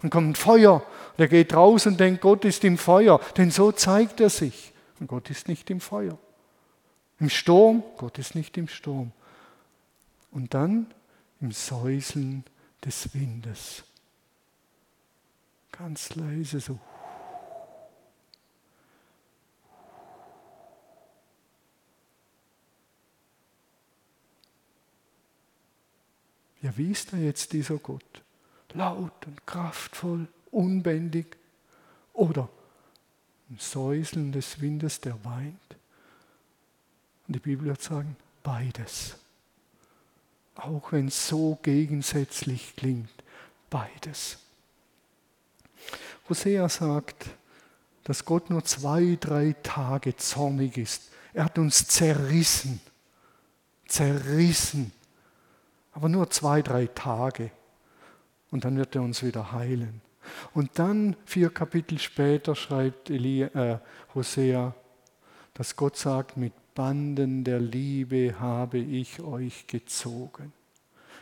Dann 0.00 0.08
kommt 0.08 0.28
ein 0.30 0.34
Feuer, 0.36 0.76
und 0.76 1.18
er 1.18 1.28
geht 1.28 1.52
raus 1.52 1.84
und 1.84 2.00
denkt, 2.00 2.22
Gott 2.22 2.46
ist 2.46 2.64
im 2.64 2.78
Feuer, 2.78 3.20
denn 3.36 3.50
so 3.50 3.72
zeigt 3.72 4.22
er 4.22 4.30
sich. 4.30 4.72
Und 5.00 5.08
Gott 5.08 5.28
ist 5.28 5.48
nicht 5.48 5.68
im 5.68 5.80
Feuer. 5.80 6.16
Im 7.20 7.28
Sturm, 7.28 7.84
Gott 7.98 8.18
ist 8.18 8.34
nicht 8.36 8.56
im 8.56 8.68
Sturm. 8.68 9.12
Und 10.30 10.54
dann 10.54 10.86
im 11.42 11.52
Säuseln 11.52 12.42
des 12.82 13.12
Windes. 13.12 13.84
Ganz 15.72 16.14
leise 16.14 16.58
so. 16.58 16.78
Ja, 26.66 26.76
wie 26.76 26.90
ist 26.90 27.12
da 27.12 27.16
jetzt 27.16 27.52
dieser 27.52 27.76
Gott? 27.76 28.24
Laut 28.74 29.24
und 29.24 29.46
kraftvoll, 29.46 30.26
unbändig 30.50 31.36
oder 32.12 32.48
ein 33.48 33.58
Säuseln 33.60 34.32
des 34.32 34.60
Windes, 34.60 35.00
der 35.00 35.24
weint? 35.24 35.76
Und 37.28 37.36
die 37.36 37.38
Bibel 37.38 37.68
wird 37.68 37.80
sagen, 37.80 38.16
beides. 38.42 39.16
Auch 40.56 40.90
wenn 40.90 41.06
es 41.06 41.28
so 41.28 41.56
gegensätzlich 41.62 42.74
klingt, 42.74 43.14
beides. 43.70 44.38
Hosea 46.28 46.68
sagt, 46.68 47.26
dass 48.02 48.24
Gott 48.24 48.50
nur 48.50 48.64
zwei, 48.64 49.16
drei 49.20 49.54
Tage 49.62 50.16
zornig 50.16 50.78
ist. 50.78 51.12
Er 51.32 51.44
hat 51.44 51.58
uns 51.60 51.86
zerrissen 51.86 52.80
zerrissen. 53.88 54.92
Aber 55.96 56.10
nur 56.10 56.28
zwei, 56.28 56.60
drei 56.60 56.88
Tage. 56.88 57.50
Und 58.50 58.66
dann 58.66 58.76
wird 58.76 58.94
er 58.94 59.00
uns 59.00 59.22
wieder 59.22 59.52
heilen. 59.52 60.02
Und 60.52 60.78
dann, 60.78 61.16
vier 61.24 61.48
Kapitel 61.48 61.98
später, 61.98 62.54
schreibt 62.54 63.08
Elia, 63.08 63.46
äh, 63.54 63.78
Hosea, 64.14 64.74
dass 65.54 65.74
Gott 65.74 65.96
sagt, 65.96 66.36
mit 66.36 66.52
Banden 66.74 67.44
der 67.44 67.60
Liebe 67.60 68.38
habe 68.38 68.76
ich 68.76 69.22
euch 69.22 69.66
gezogen. 69.68 70.52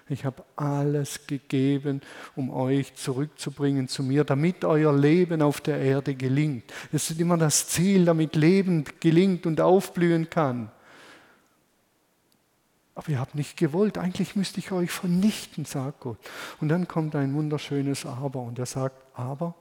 Ich 0.08 0.24
habe 0.24 0.42
alles 0.56 1.28
gegeben, 1.28 2.00
um 2.34 2.50
euch 2.50 2.96
zurückzubringen 2.96 3.86
zu 3.86 4.02
mir, 4.02 4.24
damit 4.24 4.64
euer 4.64 4.92
Leben 4.92 5.40
auf 5.40 5.60
der 5.60 5.78
Erde 5.78 6.16
gelingt. 6.16 6.64
Es 6.92 7.12
ist 7.12 7.20
immer 7.20 7.38
das 7.38 7.68
Ziel, 7.68 8.06
damit 8.06 8.34
Leben 8.34 8.82
gelingt 8.98 9.46
und 9.46 9.60
aufblühen 9.60 10.28
kann. 10.28 10.72
Aber 12.94 13.08
ihr 13.08 13.18
habt 13.18 13.34
nicht 13.34 13.56
gewollt, 13.56 13.98
eigentlich 13.98 14.36
müsste 14.36 14.60
ich 14.60 14.70
euch 14.70 14.90
vernichten, 14.90 15.64
sagt 15.64 16.00
Gott. 16.00 16.18
Und 16.60 16.68
dann 16.68 16.86
kommt 16.86 17.16
ein 17.16 17.34
wunderschönes 17.34 18.06
Aber 18.06 18.42
und 18.42 18.58
er 18.58 18.66
sagt, 18.66 18.96
aber 19.14 19.54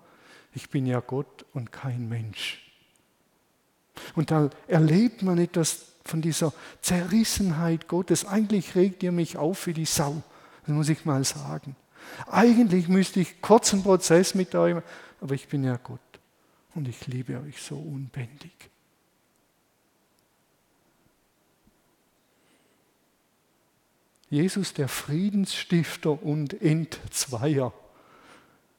ich 0.54 0.69
bin 0.69 0.86
ja 0.86 1.00
Gott 1.00 1.46
und 1.54 1.72
kein 1.72 2.08
Mensch. 2.08 2.72
Und 4.15 4.32
da 4.32 4.50
erlebt 4.67 5.24
man 5.24 5.38
etwas 5.38 5.86
von 6.06 6.22
dieser 6.22 6.54
Zerrissenheit 6.82 7.88
Gottes. 7.88 8.26
Eigentlich 8.26 8.76
regt 8.76 9.04
ihr 9.04 9.12
mich 9.12 9.38
auf 9.38 9.67
wie 9.67 9.74
die 9.74 9.86
Sau, 9.86 10.22
das 10.65 10.76
muss 10.76 10.89
ich 10.89 11.06
mal 11.06 11.24
sagen. 11.24 11.76
Eigentlich 12.30 12.88
müsste 12.88 13.19
ich 13.19 13.41
kurzen 13.41 13.82
Prozess 13.82 14.36
mit 14.36 14.54
euch, 14.54 14.76
aber 15.22 15.34
ich 15.34 15.48
bin 15.48 15.63
ja 15.63 15.78
Gott 15.82 16.00
und 16.76 16.88
ich 16.88 17.08
liebe 17.08 17.39
euch 17.39 17.62
so 17.62 17.78
unbändig. 17.78 18.52
Jesus 24.34 24.74
der 24.74 24.88
Friedensstifter 24.88 26.24
und 26.24 26.60
Entzweier. 26.60 27.72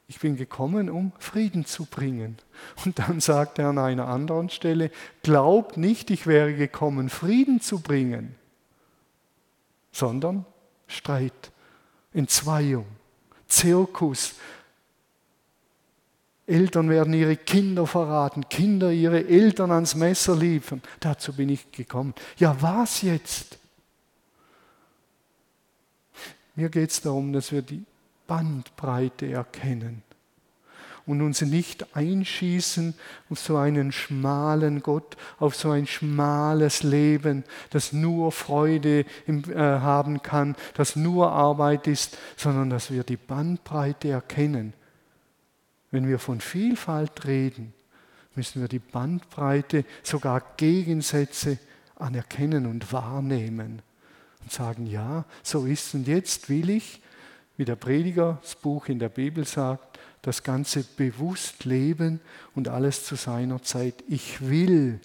Ich 0.09 0.19
bin 0.19 0.37
gekommen, 0.37 0.90
um 0.90 1.12
Frieden 1.21 1.64
zu 1.64 1.85
bringen. 1.85 2.38
Und 2.85 2.99
dann 2.99 3.21
sagt 3.21 3.61
er 3.61 3.69
an 3.69 3.79
einer 3.79 4.09
anderen 4.09 4.51
Stelle, 4.51 4.90
glaubt 5.23 5.77
nicht, 5.77 6.11
ich 6.11 6.27
wäre 6.27 6.55
gekommen, 6.55 7.09
Frieden 7.09 7.61
zu 7.61 7.79
bringen, 7.79 8.35
sondern 9.93 10.45
Streit, 10.88 11.53
Entzweiung, 12.12 12.87
Zirkus. 13.47 14.35
Eltern 16.49 16.90
werden 16.90 17.14
ihre 17.14 17.37
Kinder 17.37 17.87
verraten, 17.87 18.49
Kinder 18.49 18.90
ihre 18.90 19.25
Eltern 19.29 19.71
ans 19.71 19.95
Messer 19.95 20.35
liefern. 20.35 20.83
Dazu 20.99 21.33
bin 21.33 21.49
ich 21.49 21.71
gekommen. 21.71 22.12
Ja, 22.38 22.61
was 22.61 23.03
jetzt? 23.03 23.61
Mir 26.55 26.69
geht 26.69 26.90
es 26.90 27.01
darum, 27.01 27.33
dass 27.33 27.53
wir 27.53 27.62
die 27.62 27.85
Bandbreite 28.27 29.31
erkennen 29.31 30.03
und 31.07 31.21
uns 31.21 31.43
nicht 31.43 31.95
einschießen 31.95 32.95
auf 33.29 33.38
so 33.38 33.57
einen 33.57 33.93
schmalen 33.93 34.83
Gott, 34.83 35.17
auf 35.38 35.55
so 35.55 35.71
ein 35.71 35.87
schmales 35.87 36.83
Leben, 36.83 37.45
das 37.71 37.93
nur 37.93 38.33
Freude 38.33 39.05
äh, 39.27 39.55
haben 39.55 40.23
kann, 40.23 40.57
das 40.75 40.97
nur 40.97 41.31
Arbeit 41.31 41.87
ist, 41.87 42.17
sondern 42.37 42.71
dass 42.71 42.90
wir 42.90 43.05
die 43.05 43.17
Bandbreite 43.19 44.09
erkennen. 44.09 44.73
Wenn 45.90 46.09
wir 46.09 46.19
von 46.19 46.40
Vielfalt 46.40 47.27
reden, 47.27 47.75
müssen 48.35 48.62
wir 48.62 48.69
die 48.69 48.79
Bandbreite, 48.79 49.85
sogar 50.03 50.43
Gegensätze 50.57 51.59
anerkennen 51.97 52.67
und 52.67 52.93
wahrnehmen 52.93 53.83
und 54.44 54.52
sagen, 54.52 54.87
ja, 54.87 55.24
so 55.42 55.66
ist 55.66 55.88
es. 55.88 55.94
Und 55.94 56.07
jetzt 56.07 56.48
will 56.48 56.70
ich, 56.70 57.00
wie 57.57 57.64
der 57.64 57.76
Prediger 57.76 58.38
das 58.42 58.54
Buch 58.54 58.87
in 58.87 58.98
der 58.98 59.09
Bibel 59.09 59.44
sagt, 59.44 59.98
das 60.22 60.42
Ganze 60.42 60.85
bewusst 60.85 61.64
leben 61.64 62.20
und 62.54 62.68
alles 62.68 63.04
zu 63.04 63.14
seiner 63.14 63.62
Zeit. 63.62 64.04
Ich 64.09 64.48
will 64.48 65.00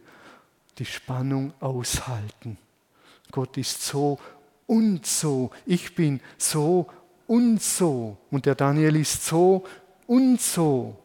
die 0.77 0.85
Spannung 0.85 1.53
aushalten. 1.59 2.57
Gott 3.31 3.57
ist 3.57 3.83
so 3.83 4.19
und 4.65 5.05
so. 5.05 5.51
Ich 5.65 5.95
bin 5.95 6.21
so 6.37 6.87
und 7.27 7.61
so. 7.61 8.17
Und 8.31 8.45
der 8.45 8.55
Daniel 8.55 8.95
ist 8.95 9.25
so 9.25 9.65
und 10.07 10.39
so. 10.39 10.95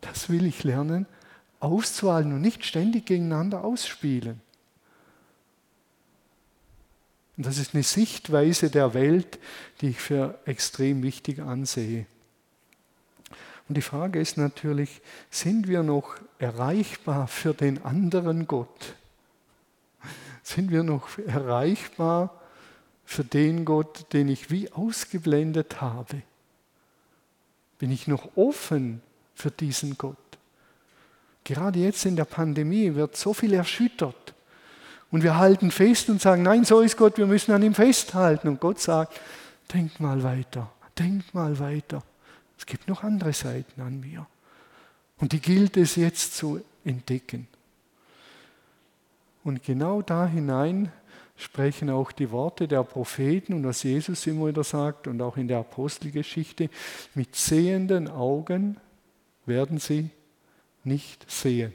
Das 0.00 0.28
will 0.28 0.46
ich 0.46 0.64
lernen, 0.64 1.06
auszuhalten 1.60 2.34
und 2.34 2.40
nicht 2.40 2.64
ständig 2.64 3.06
gegeneinander 3.06 3.64
ausspielen. 3.64 4.40
Und 7.36 7.46
das 7.46 7.58
ist 7.58 7.74
eine 7.74 7.82
Sichtweise 7.82 8.70
der 8.70 8.94
Welt, 8.94 9.38
die 9.80 9.88
ich 9.88 10.00
für 10.00 10.38
extrem 10.44 11.02
wichtig 11.02 11.40
ansehe. 11.40 12.06
Und 13.68 13.76
die 13.76 13.82
Frage 13.82 14.20
ist 14.20 14.36
natürlich, 14.36 15.00
sind 15.30 15.68
wir 15.68 15.82
noch 15.82 16.16
erreichbar 16.38 17.26
für 17.26 17.54
den 17.54 17.82
anderen 17.84 18.46
Gott? 18.46 18.94
Sind 20.42 20.70
wir 20.70 20.82
noch 20.82 21.18
erreichbar 21.18 22.40
für 23.04 23.24
den 23.24 23.64
Gott, 23.64 24.12
den 24.12 24.28
ich 24.28 24.50
wie 24.50 24.70
ausgeblendet 24.70 25.80
habe? 25.80 26.22
Bin 27.78 27.90
ich 27.90 28.06
noch 28.06 28.36
offen 28.36 29.00
für 29.34 29.50
diesen 29.50 29.96
Gott? 29.96 30.16
Gerade 31.44 31.78
jetzt 31.78 32.04
in 32.04 32.16
der 32.16 32.26
Pandemie 32.26 32.94
wird 32.94 33.16
so 33.16 33.32
viel 33.34 33.54
erschüttert. 33.54 34.33
Und 35.14 35.22
wir 35.22 35.38
halten 35.38 35.70
fest 35.70 36.08
und 36.10 36.20
sagen, 36.20 36.42
nein, 36.42 36.64
so 36.64 36.80
ist 36.80 36.96
Gott, 36.96 37.18
wir 37.18 37.28
müssen 37.28 37.52
an 37.52 37.62
ihm 37.62 37.72
festhalten. 37.72 38.48
Und 38.48 38.58
Gott 38.58 38.80
sagt, 38.80 39.20
denkt 39.72 40.00
mal 40.00 40.24
weiter, 40.24 40.72
denkt 40.98 41.32
mal 41.34 41.56
weiter. 41.60 42.02
Es 42.58 42.66
gibt 42.66 42.88
noch 42.88 43.04
andere 43.04 43.32
Seiten 43.32 43.80
an 43.80 44.00
mir. 44.00 44.26
Und 45.18 45.30
die 45.30 45.38
gilt 45.38 45.76
es 45.76 45.94
jetzt 45.94 46.36
zu 46.36 46.60
entdecken. 46.84 47.46
Und 49.44 49.62
genau 49.62 50.02
da 50.02 50.26
hinein 50.26 50.90
sprechen 51.36 51.90
auch 51.90 52.10
die 52.10 52.32
Worte 52.32 52.66
der 52.66 52.82
Propheten 52.82 53.54
und 53.54 53.64
was 53.64 53.84
Jesus 53.84 54.26
immer 54.26 54.48
wieder 54.48 54.64
sagt 54.64 55.06
und 55.06 55.22
auch 55.22 55.36
in 55.36 55.46
der 55.46 55.58
Apostelgeschichte, 55.58 56.70
mit 57.14 57.36
sehenden 57.36 58.08
Augen 58.08 58.78
werden 59.46 59.78
sie 59.78 60.10
nicht 60.82 61.30
sehen. 61.30 61.72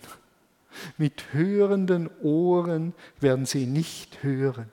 Mit 0.97 1.33
hörenden 1.33 2.09
Ohren 2.21 2.93
werden 3.19 3.45
sie 3.45 3.65
nicht 3.65 4.23
hören. 4.23 4.71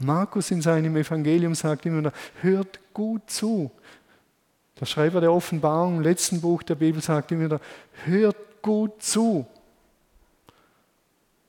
Markus 0.00 0.50
in 0.50 0.62
seinem 0.62 0.96
Evangelium 0.96 1.54
sagt 1.54 1.86
immer, 1.86 1.98
wieder, 1.98 2.12
hört 2.40 2.80
gut 2.92 3.30
zu. 3.30 3.70
Der 4.80 4.86
Schreiber 4.86 5.20
der 5.20 5.32
Offenbarung 5.32 5.96
im 5.98 6.02
letzten 6.02 6.40
Buch 6.40 6.62
der 6.62 6.74
Bibel 6.74 7.00
sagt 7.00 7.30
immer 7.32 7.44
wieder, 7.44 7.60
hört 8.04 8.36
gut 8.62 9.02
zu. 9.02 9.46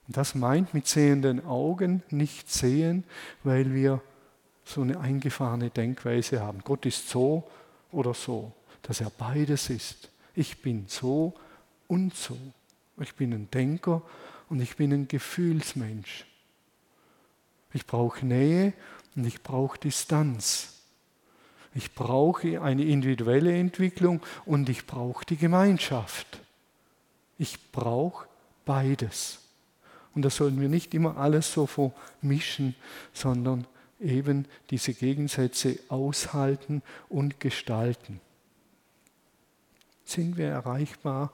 Und 0.07 0.17
das 0.17 0.35
meint 0.35 0.73
mit 0.73 0.87
sehenden 0.87 1.45
Augen 1.45 2.03
nicht 2.09 2.51
sehen, 2.51 3.03
weil 3.43 3.73
wir 3.73 4.01
so 4.65 4.81
eine 4.81 4.99
eingefahrene 4.99 5.69
Denkweise 5.69 6.41
haben. 6.41 6.59
Gott 6.63 6.85
ist 6.85 7.09
so 7.09 7.43
oder 7.91 8.13
so, 8.13 8.51
dass 8.81 9.01
er 9.01 9.09
beides 9.09 9.69
ist. 9.69 10.09
Ich 10.35 10.61
bin 10.61 10.85
so 10.87 11.33
und 11.87 12.15
so. 12.15 12.37
Ich 12.99 13.15
bin 13.15 13.33
ein 13.33 13.49
Denker 13.51 14.01
und 14.49 14.61
ich 14.61 14.75
bin 14.75 14.93
ein 14.93 15.07
Gefühlsmensch. 15.07 16.25
Ich 17.73 17.87
brauche 17.87 18.25
Nähe 18.25 18.73
und 19.15 19.25
ich 19.25 19.41
brauche 19.41 19.79
Distanz. 19.79 20.81
Ich 21.75 21.95
brauche 21.95 22.61
eine 22.61 22.83
individuelle 22.83 23.57
Entwicklung 23.57 24.21
und 24.45 24.69
ich 24.69 24.85
brauche 24.85 25.25
die 25.25 25.37
Gemeinschaft. 25.37 26.39
Ich 27.39 27.71
brauche 27.71 28.27
beides. 28.65 29.39
Und 30.13 30.21
da 30.21 30.29
sollten 30.29 30.61
wir 30.61 30.69
nicht 30.69 30.93
immer 30.93 31.17
alles 31.17 31.51
so 31.51 31.65
vermischen, 31.65 32.75
sondern 33.11 33.65
eben 33.99 34.45
diese 34.69 34.93
Gegensätze 34.93 35.79
aushalten 35.89 36.83
und 37.09 37.39
gestalten. 37.39 38.21
Sind 40.05 40.37
wir 40.37 40.49
erreichbar 40.49 41.31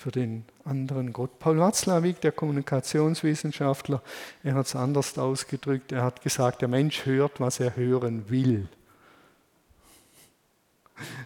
für 0.00 0.10
den 0.10 0.44
anderen 0.64 1.12
Gott. 1.12 1.38
Paul 1.38 1.58
Watzlawick, 1.58 2.22
der 2.22 2.32
Kommunikationswissenschaftler, 2.32 4.02
er 4.42 4.54
hat 4.54 4.64
es 4.64 4.74
anders 4.74 5.18
ausgedrückt. 5.18 5.92
Er 5.92 6.02
hat 6.02 6.22
gesagt, 6.22 6.62
der 6.62 6.68
Mensch 6.68 7.04
hört, 7.04 7.38
was 7.38 7.60
er 7.60 7.76
hören 7.76 8.30
will. 8.30 8.66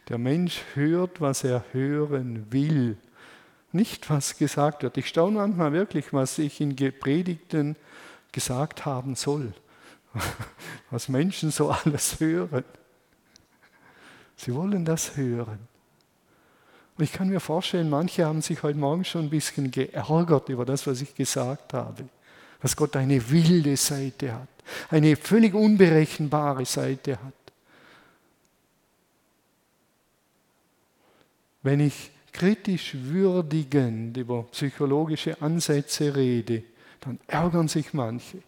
Der 0.09 0.19
Mensch 0.19 0.63
hört, 0.75 1.21
was 1.21 1.45
er 1.45 1.65
hören 1.71 2.47
will, 2.51 2.97
nicht 3.71 4.11
was 4.11 4.39
gesagt 4.39 4.83
wird. 4.83 4.97
Ich 4.97 5.07
staune 5.07 5.37
manchmal 5.37 5.73
wirklich, 5.73 6.13
was 6.13 6.39
ich 6.39 6.61
in 6.61 6.75
Predigten 6.75 7.77
gesagt 8.33 8.85
haben 8.85 9.15
soll, 9.15 9.53
was 10.91 11.09
Menschen 11.09 11.53
so 11.53 11.71
alles 11.71 12.19
hören. 12.19 12.65
Sie 14.35 14.53
wollen 14.53 14.85
das 14.85 15.17
hören. 15.17 15.74
Und 16.97 17.05
ich 17.05 17.13
kann 17.13 17.29
mir 17.29 17.41
vorstellen, 17.41 17.91
manche 17.91 18.25
haben 18.25 18.41
sich 18.41 18.63
heute 18.63 18.79
Morgen 18.79 19.05
schon 19.05 19.23
ein 19.23 19.31
bisschen 19.31 19.71
geärgert 19.71 20.49
über 20.49 20.65
das, 20.65 20.87
was 20.87 21.01
ich 21.01 21.15
gesagt 21.15 21.73
habe. 21.73 22.05
dass 22.65 22.77
Gott 22.77 22.97
eine 22.97 23.31
wilde 23.31 23.77
Seite 23.77 24.33
hat, 24.33 24.49
eine 24.89 25.17
völlig 25.17 25.53
unberechenbare 25.53 26.65
Seite 26.65 27.23
hat. 27.23 27.35
Wenn 31.63 31.81
ich 31.81 32.11
kritisch 32.33 32.95
würdigend 32.95 34.17
über 34.17 34.45
psychologische 34.45 35.43
Ansätze 35.43 36.17
rede, 36.17 36.63
dann 37.01 37.21
ärgern 37.27 37.69
sich 37.69 37.93
manche. 37.93 38.39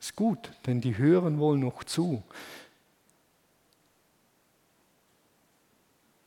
Ist 0.00 0.16
gut, 0.16 0.50
denn 0.66 0.80
die 0.80 0.98
hören 0.98 1.38
wohl 1.38 1.58
noch 1.58 1.84
zu. 1.84 2.24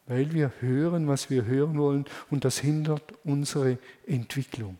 Weil 0.09 0.33
wir 0.33 0.51
hören, 0.59 1.07
was 1.07 1.29
wir 1.29 1.45
hören 1.45 1.77
wollen 1.77 2.05
und 2.31 2.43
das 2.43 2.57
hindert 2.57 3.03
unsere 3.23 3.77
Entwicklung. 4.07 4.77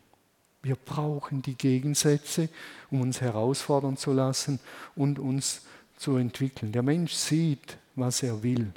Wir 0.60 0.74
brauchen 0.74 1.40
die 1.40 1.54
Gegensätze, 1.54 2.48
um 2.90 3.00
uns 3.00 3.20
herausfordern 3.20 3.96
zu 3.96 4.12
lassen 4.12 4.58
und 4.96 5.20
uns 5.20 5.62
zu 5.96 6.16
entwickeln. 6.16 6.72
Der 6.72 6.82
Mensch 6.82 7.12
sieht, 7.12 7.78
was 7.94 8.24
er 8.24 8.42
will. 8.42 8.72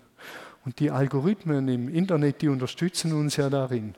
Und 0.63 0.79
die 0.79 0.91
Algorithmen 0.91 1.67
im 1.67 1.89
Internet, 1.89 2.43
die 2.43 2.49
unterstützen 2.49 3.13
uns 3.13 3.35
ja 3.35 3.49
darin. 3.49 3.95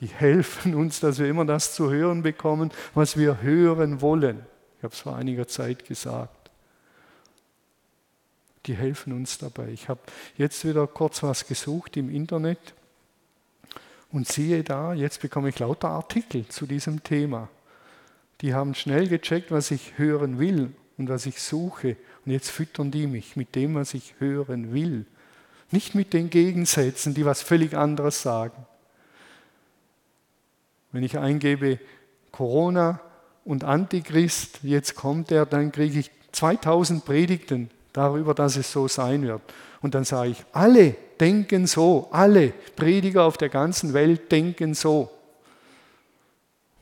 Die 0.00 0.08
helfen 0.08 0.74
uns, 0.74 1.00
dass 1.00 1.18
wir 1.18 1.28
immer 1.28 1.44
das 1.44 1.74
zu 1.74 1.90
hören 1.90 2.22
bekommen, 2.22 2.70
was 2.94 3.18
wir 3.18 3.42
hören 3.42 4.00
wollen. 4.00 4.40
Ich 4.78 4.84
habe 4.84 4.94
es 4.94 5.00
vor 5.00 5.16
einiger 5.16 5.46
Zeit 5.46 5.84
gesagt. 5.84 6.41
Die 8.66 8.74
helfen 8.74 9.12
uns 9.12 9.38
dabei. 9.38 9.68
Ich 9.68 9.88
habe 9.88 10.00
jetzt 10.36 10.64
wieder 10.64 10.86
kurz 10.86 11.22
was 11.22 11.46
gesucht 11.46 11.96
im 11.96 12.14
Internet 12.14 12.74
und 14.12 14.28
siehe 14.28 14.62
da, 14.62 14.92
jetzt 14.94 15.20
bekomme 15.20 15.48
ich 15.48 15.58
lauter 15.58 15.88
Artikel 15.88 16.46
zu 16.48 16.66
diesem 16.66 17.02
Thema. 17.02 17.48
Die 18.42 18.54
haben 18.54 18.74
schnell 18.74 19.08
gecheckt, 19.08 19.50
was 19.50 19.70
ich 19.70 19.98
hören 19.98 20.38
will 20.38 20.74
und 20.98 21.08
was 21.08 21.26
ich 21.26 21.40
suche. 21.40 21.96
Und 22.24 22.32
jetzt 22.32 22.50
füttern 22.50 22.90
die 22.90 23.06
mich 23.06 23.36
mit 23.36 23.54
dem, 23.54 23.74
was 23.74 23.94
ich 23.94 24.14
hören 24.18 24.72
will. 24.72 25.06
Nicht 25.70 25.94
mit 25.94 26.12
den 26.12 26.28
Gegensätzen, 26.28 27.14
die 27.14 27.24
was 27.24 27.40
völlig 27.40 27.74
anderes 27.74 28.22
sagen. 28.22 28.66
Wenn 30.92 31.02
ich 31.02 31.18
eingebe 31.18 31.78
Corona 32.30 33.00
und 33.44 33.64
Antichrist, 33.64 34.58
jetzt 34.62 34.94
kommt 34.94 35.32
er, 35.32 35.46
dann 35.46 35.72
kriege 35.72 35.98
ich 35.98 36.10
2000 36.32 37.04
Predigten 37.04 37.70
darüber, 37.92 38.34
dass 38.34 38.56
es 38.56 38.70
so 38.70 38.88
sein 38.88 39.22
wird. 39.22 39.42
Und 39.80 39.94
dann 39.94 40.04
sage 40.04 40.30
ich, 40.30 40.44
alle 40.52 40.96
denken 41.18 41.66
so, 41.66 42.08
alle 42.10 42.52
Prediger 42.76 43.24
auf 43.24 43.36
der 43.36 43.48
ganzen 43.48 43.92
Welt 43.94 44.30
denken 44.30 44.74
so. 44.74 45.10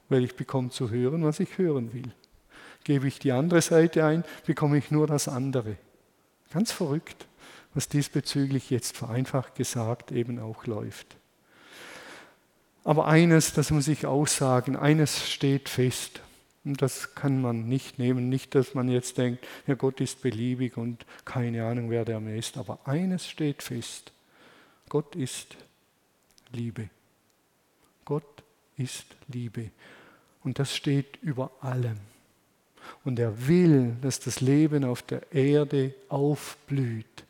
Weil 0.09 0.25
ich 0.25 0.35
bekomme 0.35 0.71
zu 0.71 0.91
hören, 0.91 1.25
was 1.25 1.41
ich 1.41 1.59
hören 1.59 1.93
will. 1.93 2.13
Gebe 2.85 3.09
ich 3.09 3.19
die 3.19 3.33
andere 3.33 3.61
Seite 3.61 4.05
ein, 4.05 4.25
bekomme 4.47 4.79
ich 4.79 4.91
nur 4.91 5.07
das 5.07 5.29
andere. 5.29 5.77
Ganz 6.53 6.73
verrückt 6.73 7.27
was 7.75 7.89
diesbezüglich 7.89 8.71
jetzt 8.71 8.97
vereinfacht 8.97 9.55
gesagt 9.55 10.13
eben 10.13 10.39
auch 10.41 10.67
läuft. 10.67 11.17
Aber 12.83 13.07
eines, 13.07 13.53
das 13.53 13.71
muss 13.71 13.89
ich 13.89 14.07
aussagen, 14.07 14.77
eines 14.77 15.31
steht 15.31 15.69
fest. 15.69 16.21
Und 16.65 16.83
das 16.83 17.15
kann 17.15 17.41
man 17.41 17.69
nicht 17.69 17.99
nehmen. 17.99 18.29
Nicht, 18.29 18.55
dass 18.55 18.75
man 18.75 18.89
jetzt 18.89 19.17
denkt, 19.19 19.47
ja, 19.67 19.75
Gott 19.75 20.01
ist 20.01 20.21
beliebig 20.21 20.77
und 20.77 21.07
keine 21.25 21.65
Ahnung, 21.65 21.91
wer 21.91 22.05
der 22.05 22.21
mehr 22.21 22.37
ist. 22.37 22.59
Aber 22.59 22.81
eines 22.85 23.29
steht 23.29 23.63
fest. 23.63 24.13
Gott 24.89 25.17
ist 25.17 25.57
Liebe. 26.53 26.91
Gott 28.05 28.43
ist 28.77 29.07
Liebe. 29.29 29.71
Und 30.43 30.59
das 30.59 30.75
steht 30.75 31.17
über 31.23 31.51
allem. 31.61 31.99
Und 33.05 33.19
er 33.19 33.47
will, 33.47 33.97
dass 34.03 34.21
das 34.21 34.41
Leben 34.41 34.85
auf 34.85 35.03
der 35.03 35.33
Erde 35.33 35.95
aufblüht. 36.09 37.25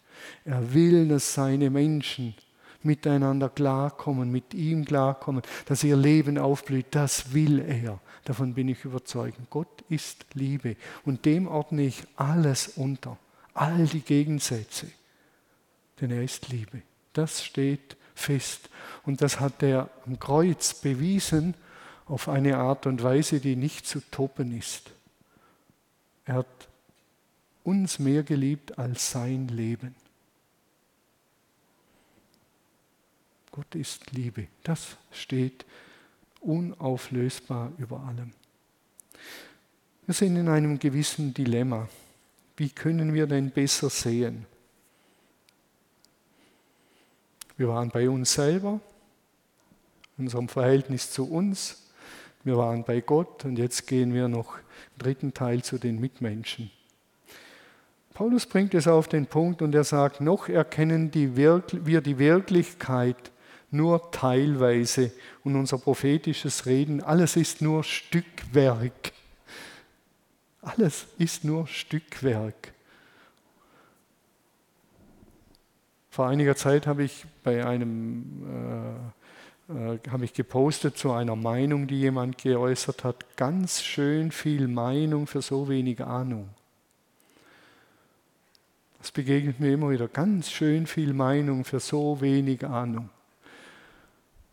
Er 0.44 0.74
will, 0.74 1.08
dass 1.08 1.34
seine 1.34 1.70
Menschen 1.70 2.34
miteinander 2.82 3.48
klarkommen, 3.48 4.30
mit 4.30 4.54
ihm 4.54 4.84
klarkommen, 4.84 5.42
dass 5.66 5.84
ihr 5.84 5.96
Leben 5.96 6.38
aufblüht. 6.38 6.86
Das 6.90 7.32
will 7.32 7.60
er. 7.60 8.00
Davon 8.24 8.54
bin 8.54 8.68
ich 8.68 8.84
überzeugt. 8.84 9.38
Gott 9.50 9.84
ist 9.88 10.24
Liebe. 10.34 10.76
Und 11.04 11.24
dem 11.24 11.48
ordne 11.48 11.82
ich 11.82 12.04
alles 12.16 12.68
unter. 12.68 13.18
All 13.54 13.86
die 13.86 14.00
Gegensätze. 14.00 14.86
Denn 16.00 16.10
er 16.10 16.22
ist 16.22 16.48
Liebe. 16.48 16.82
Das 17.12 17.44
steht 17.44 17.96
fest. 18.14 18.70
Und 19.04 19.22
das 19.22 19.40
hat 19.40 19.62
er 19.62 19.90
am 20.06 20.18
Kreuz 20.18 20.74
bewiesen 20.74 21.54
auf 22.06 22.28
eine 22.28 22.58
Art 22.58 22.86
und 22.86 23.02
Weise, 23.02 23.40
die 23.40 23.56
nicht 23.56 23.86
zu 23.86 24.00
toppen 24.10 24.56
ist. 24.56 24.90
Er 26.24 26.34
hat 26.34 26.68
uns 27.64 27.98
mehr 27.98 28.22
geliebt 28.22 28.78
als 28.78 29.10
sein 29.10 29.48
Leben. 29.48 29.94
Gott 33.52 33.74
ist 33.74 34.12
Liebe. 34.12 34.46
Das 34.62 34.96
steht 35.10 35.64
unauflösbar 36.40 37.72
über 37.78 38.00
allem. 38.00 38.32
Wir 40.06 40.14
sind 40.14 40.36
in 40.36 40.48
einem 40.48 40.78
gewissen 40.78 41.34
Dilemma. 41.34 41.88
Wie 42.56 42.70
können 42.70 43.12
wir 43.12 43.26
denn 43.26 43.50
besser 43.50 43.90
sehen? 43.90 44.46
Wir 47.56 47.68
waren 47.68 47.90
bei 47.90 48.08
uns 48.08 48.32
selber, 48.32 48.80
unserem 50.16 50.48
Verhältnis 50.48 51.10
zu 51.10 51.30
uns. 51.30 51.90
Wir 52.42 52.56
waren 52.56 52.84
bei 52.84 53.00
Gott 53.00 53.44
und 53.44 53.58
jetzt 53.58 53.86
gehen 53.86 54.14
wir 54.14 54.28
noch 54.28 54.56
im 54.56 54.98
dritten 54.98 55.34
Teil 55.34 55.62
zu 55.62 55.78
den 55.78 56.00
Mitmenschen. 56.00 56.70
Paulus 58.14 58.46
bringt 58.46 58.74
es 58.74 58.88
auf 58.88 59.08
den 59.08 59.26
Punkt 59.26 59.62
und 59.62 59.74
er 59.74 59.84
sagt, 59.84 60.20
noch 60.20 60.48
erkennen 60.48 61.10
die 61.10 61.36
wir 61.36 61.60
die 61.60 62.18
Wirklichkeit 62.18 63.30
nur 63.70 64.10
teilweise 64.10 65.12
und 65.44 65.56
unser 65.56 65.78
prophetisches 65.78 66.66
Reden, 66.66 67.02
alles 67.02 67.36
ist 67.36 67.62
nur 67.62 67.84
Stückwerk. 67.84 69.12
Alles 70.62 71.06
ist 71.18 71.44
nur 71.44 71.66
Stückwerk. 71.66 72.72
Vor 76.10 76.26
einiger 76.26 76.56
Zeit 76.56 76.86
habe 76.86 77.04
ich 77.04 77.24
bei 77.44 77.64
einem 77.64 78.42
äh, 78.46 79.10
äh, 79.70 79.98
habe 80.10 80.24
ich 80.24 80.32
gepostet 80.32 80.98
zu 80.98 81.12
einer 81.12 81.36
Meinung, 81.36 81.86
die 81.86 82.00
jemand 82.00 82.38
geäußert 82.38 83.04
hat. 83.04 83.36
Ganz 83.36 83.82
schön 83.82 84.32
viel 84.32 84.66
Meinung 84.66 85.26
für 85.26 85.42
so 85.42 85.68
wenig 85.68 86.00
Ahnung. 86.00 86.48
Das 88.98 89.12
begegnet 89.12 89.60
mir 89.60 89.72
immer 89.72 89.90
wieder. 89.90 90.08
Ganz 90.08 90.50
schön 90.50 90.86
viel 90.86 91.12
Meinung 91.12 91.64
für 91.64 91.80
so 91.80 92.20
wenig 92.20 92.64
Ahnung. 92.66 93.08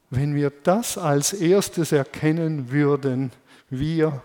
Wenn 0.10 0.36
wir 0.36 0.52
das 0.64 0.98
als 0.98 1.34
erstes 1.34 1.92
erkennen 1.92 2.72
würden, 2.72 3.32
wir, 3.70 4.22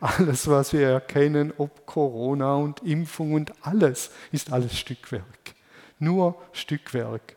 alles, 0.00 0.48
was 0.48 0.72
wir 0.72 0.88
erkennen, 0.88 1.52
ob 1.58 1.86
Corona 1.86 2.56
und 2.56 2.82
Impfung 2.82 3.32
und 3.34 3.52
alles, 3.64 4.10
ist 4.32 4.52
alles 4.52 4.76
Stückwerk. 4.78 5.54
Nur 5.98 6.40
Stückwerk. 6.52 7.36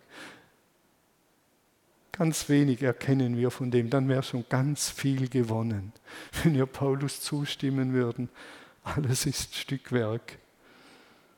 Ganz 2.11 2.49
wenig 2.49 2.81
erkennen 2.81 3.37
wir 3.37 3.51
von 3.51 3.71
dem, 3.71 3.89
dann 3.89 4.09
wäre 4.09 4.23
schon 4.23 4.45
ganz 4.49 4.89
viel 4.89 5.29
gewonnen. 5.29 5.93
Wenn 6.43 6.55
wir 6.55 6.65
Paulus 6.65 7.21
zustimmen 7.21 7.93
würden, 7.93 8.29
alles 8.83 9.25
ist 9.25 9.55
Stückwerk. 9.55 10.37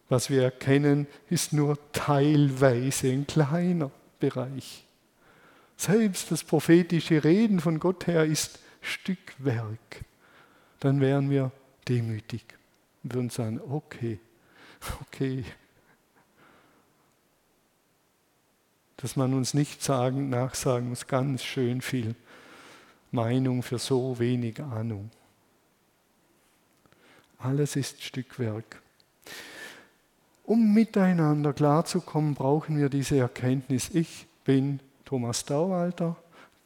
Was 0.09 0.29
wir 0.29 0.43
erkennen, 0.43 1.07
ist 1.29 1.53
nur 1.53 1.77
teilweise 1.91 3.09
ein 3.09 3.27
kleiner 3.27 3.91
Bereich. 4.19 4.85
Selbst 5.81 6.29
das 6.29 6.43
prophetische 6.43 7.23
Reden 7.23 7.59
von 7.59 7.79
Gott 7.79 8.05
her 8.05 8.23
ist 8.23 8.59
Stückwerk. 8.81 10.05
Dann 10.79 11.01
wären 11.01 11.31
wir 11.31 11.51
demütig 11.87 12.43
und 13.01 13.15
würden 13.15 13.31
sagen, 13.31 13.59
okay, 13.67 14.19
okay. 15.01 15.43
Dass 18.97 19.15
man 19.15 19.33
uns 19.33 19.55
nicht 19.55 19.81
sagen, 19.81 20.29
nachsagen 20.29 20.89
muss, 20.89 21.07
ganz 21.07 21.41
schön 21.41 21.81
viel 21.81 22.13
Meinung 23.09 23.63
für 23.63 23.79
so 23.79 24.19
wenig 24.19 24.61
Ahnung. 24.61 25.09
Alles 27.39 27.75
ist 27.75 28.03
Stückwerk. 28.03 28.83
Um 30.43 30.75
miteinander 30.75 31.53
klarzukommen, 31.53 32.35
brauchen 32.35 32.77
wir 32.77 32.89
diese 32.89 33.17
Erkenntnis, 33.17 33.89
ich 33.91 34.27
bin 34.45 34.79
Thomas 35.11 35.43
Dauwalter, 35.43 36.15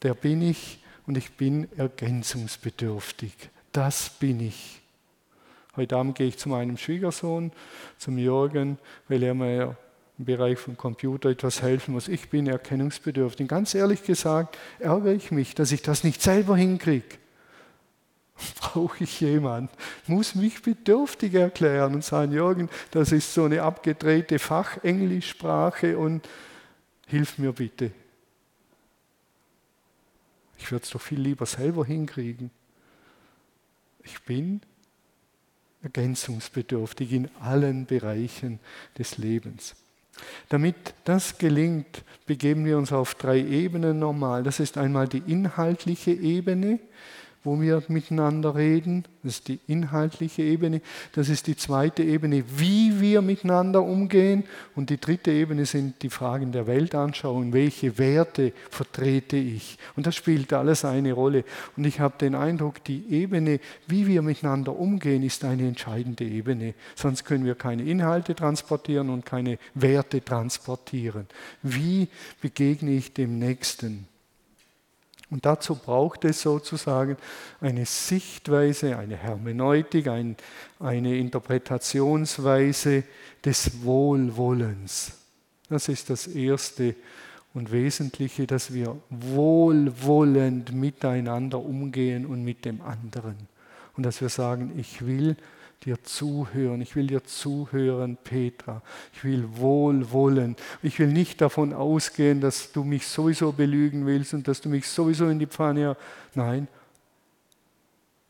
der 0.04 0.14
bin 0.14 0.44
ich 0.44 0.78
und 1.08 1.18
ich 1.18 1.36
bin 1.36 1.68
ergänzungsbedürftig. 1.80 3.34
Das 3.72 4.08
bin 4.08 4.40
ich. 4.40 4.84
Heute 5.76 5.98
Abend 5.98 6.16
gehe 6.16 6.28
ich 6.28 6.38
zu 6.38 6.50
meinem 6.50 6.78
Schwiegersohn, 6.78 7.52
zum 7.98 8.20
Jürgen, 8.20 8.78
weil 9.08 9.24
er 9.24 9.34
mir 9.34 9.76
im 10.20 10.26
Bereich 10.26 10.60
vom 10.60 10.78
Computer 10.78 11.30
etwas 11.30 11.64
helfen 11.64 11.96
muss. 11.96 12.08
Ich 12.08 12.30
bin 12.30 12.46
erkennungsbedürftig. 12.46 13.48
Ganz 13.48 13.74
ehrlich 13.74 14.04
gesagt 14.04 14.60
ärgere 14.78 15.14
ich 15.14 15.32
mich, 15.32 15.56
dass 15.56 15.72
ich 15.72 15.82
das 15.82 16.04
nicht 16.04 16.22
selber 16.22 16.56
hinkriege. 16.56 17.18
brauche 18.60 19.06
ich 19.06 19.22
jemanden, 19.22 19.72
muss 20.06 20.36
mich 20.36 20.62
bedürftig 20.62 21.34
erklären 21.34 21.96
und 21.96 22.04
sagen, 22.04 22.32
Jürgen, 22.32 22.70
das 22.92 23.12
ist 23.12 23.34
so 23.34 23.46
eine 23.46 23.64
abgedrehte 23.64 24.38
Fachenglischsprache 24.38 25.98
und 25.98 26.30
hilf 27.08 27.40
mir 27.40 27.52
bitte. 27.52 27.90
Ich 30.58 30.72
würde 30.72 30.84
es 30.84 30.90
doch 30.90 31.02
viel 31.02 31.20
lieber 31.20 31.46
selber 31.46 31.86
hinkriegen. 31.86 32.52
Ich 34.04 34.22
bin 34.24 34.62
ergänzungsbedürftig 35.84 37.14
in 37.14 37.30
allen 37.40 37.86
Bereichen 37.86 38.60
des 38.98 39.18
Lebens. 39.18 39.76
Damit 40.50 40.76
das 41.04 41.38
gelingt, 41.38 42.04
begeben 42.26 42.66
wir 42.66 42.78
uns 42.78 42.92
auf 42.92 43.16
drei 43.16 43.40
Ebenen 43.40 44.00
normal. 44.00 44.44
Das 44.44 44.60
ist 44.60 44.78
einmal 44.78 45.08
die 45.08 45.24
inhaltliche 45.28 46.12
Ebene, 46.12 46.80
wo 47.46 47.62
wir 47.62 47.82
miteinander 47.88 48.56
reden. 48.56 49.06
Das 49.24 49.34
ist 49.34 49.48
die 49.48 49.60
inhaltliche 49.68 50.42
Ebene. 50.42 50.82
Das 51.14 51.30
ist 51.30 51.48
die 51.48 51.56
zweite 51.56 52.04
Ebene, 52.04 52.44
wie 52.58 53.00
wir 53.00 53.22
miteinander 53.22 53.84
umgehen. 53.84 54.44
Und 54.76 54.90
die 54.90 55.00
dritte 55.00 55.32
Ebene 55.32 55.66
sind 55.66 56.02
die 56.04 56.10
Fragen 56.10 56.52
der 56.52 56.68
Weltanschauung. 56.68 57.54
Welche 57.54 57.98
Werte 57.98 58.54
vertrete 58.70 59.38
ich? 59.38 59.78
Und 59.96 60.08
das 60.08 60.16
spielt 60.16 60.52
alles 60.54 60.86
eine 60.86 61.14
Rolle. 61.14 61.44
Und 61.78 61.86
ich 61.86 62.00
habe 62.00 62.18
den 62.20 62.36
Eindruck, 62.36 62.84
die 62.84 63.06
Ebene, 63.10 63.60
wie 63.88 64.08
wir 64.08 64.22
miteinander 64.22 64.78
umgehen, 64.78 65.24
ist 65.24 65.44
eine 65.46 65.68
entscheidende 65.68 66.24
Ebene. 66.24 66.74
Sonst 66.96 67.26
können 67.26 67.46
wir 67.46 67.56
keine 67.56 67.84
Inhalte 67.84 68.36
transportieren 68.36 69.10
und 69.10 69.26
keine 69.26 69.58
Werte 69.74 70.24
transportieren. 70.24 71.28
Wie 71.62 72.08
begegne 72.42 72.92
ich 72.92 73.14
dem 73.14 73.40
Nächsten? 73.40 74.08
Und 75.32 75.46
dazu 75.46 75.76
braucht 75.76 76.24
es 76.24 76.42
sozusagen 76.42 77.18
eine 77.60 77.86
Sichtweise, 77.86 78.98
eine 78.98 79.18
Hermeneutik, 79.18 80.08
ein, 80.08 80.36
eine 80.80 81.18
Interpretationsweise 81.18 83.04
des 83.44 83.84
Wohlwollens. 83.84 85.14
Das 85.70 85.90
ist 85.90 86.10
das 86.12 86.28
Erste 86.28 86.96
und 87.56 87.72
Wesentliche, 87.72 88.46
dass 88.46 88.74
wir 88.74 88.98
wohlwollend 89.10 90.74
miteinander 90.74 91.60
umgehen 91.60 92.26
und 92.26 92.44
mit 92.44 92.66
dem 92.66 92.82
anderen. 92.82 93.36
Und 93.98 94.06
dass 94.06 94.22
wir 94.22 94.30
sagen, 94.30 94.74
ich 94.78 95.06
will 95.06 95.38
dir 95.86 96.04
zuhören. 96.04 96.82
Ich 96.82 96.96
will 96.96 97.08
dir 97.08 97.24
zuhören, 97.24 98.18
Petra. 98.18 98.82
Ich 99.14 99.24
will 99.24 99.48
wohlwollen. 99.58 100.56
Ich 100.82 101.00
will 101.00 101.08
nicht 101.08 101.42
davon 101.42 101.74
ausgehen, 101.74 102.42
dass 102.42 102.72
du 102.72 102.84
mich 102.84 103.08
sowieso 103.08 103.52
belügen 103.52 104.06
willst 104.06 104.34
und 104.34 104.48
dass 104.48 104.62
du 104.62 104.70
mich 104.70 104.88
sowieso 104.88 105.28
in 105.28 105.40
die 105.40 105.48
Pfanne. 105.48 105.96
Nein, 106.34 106.68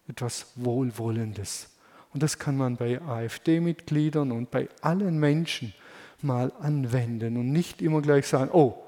etwas 0.08 0.48
Wohlwollendes. 0.56 1.70
Und 2.14 2.24
das 2.24 2.40
kann 2.40 2.58
man 2.58 2.78
bei 2.78 3.02
AfD-Mitgliedern 3.02 4.32
und 4.32 4.52
bei 4.52 4.70
allen 4.82 5.20
Menschen 5.20 5.74
mal 6.22 6.52
anwenden 6.60 7.38
und 7.38 7.52
nicht 7.52 7.82
immer 7.82 8.02
gleich 8.02 8.28
sagen, 8.28 8.50
oh, 8.54 8.84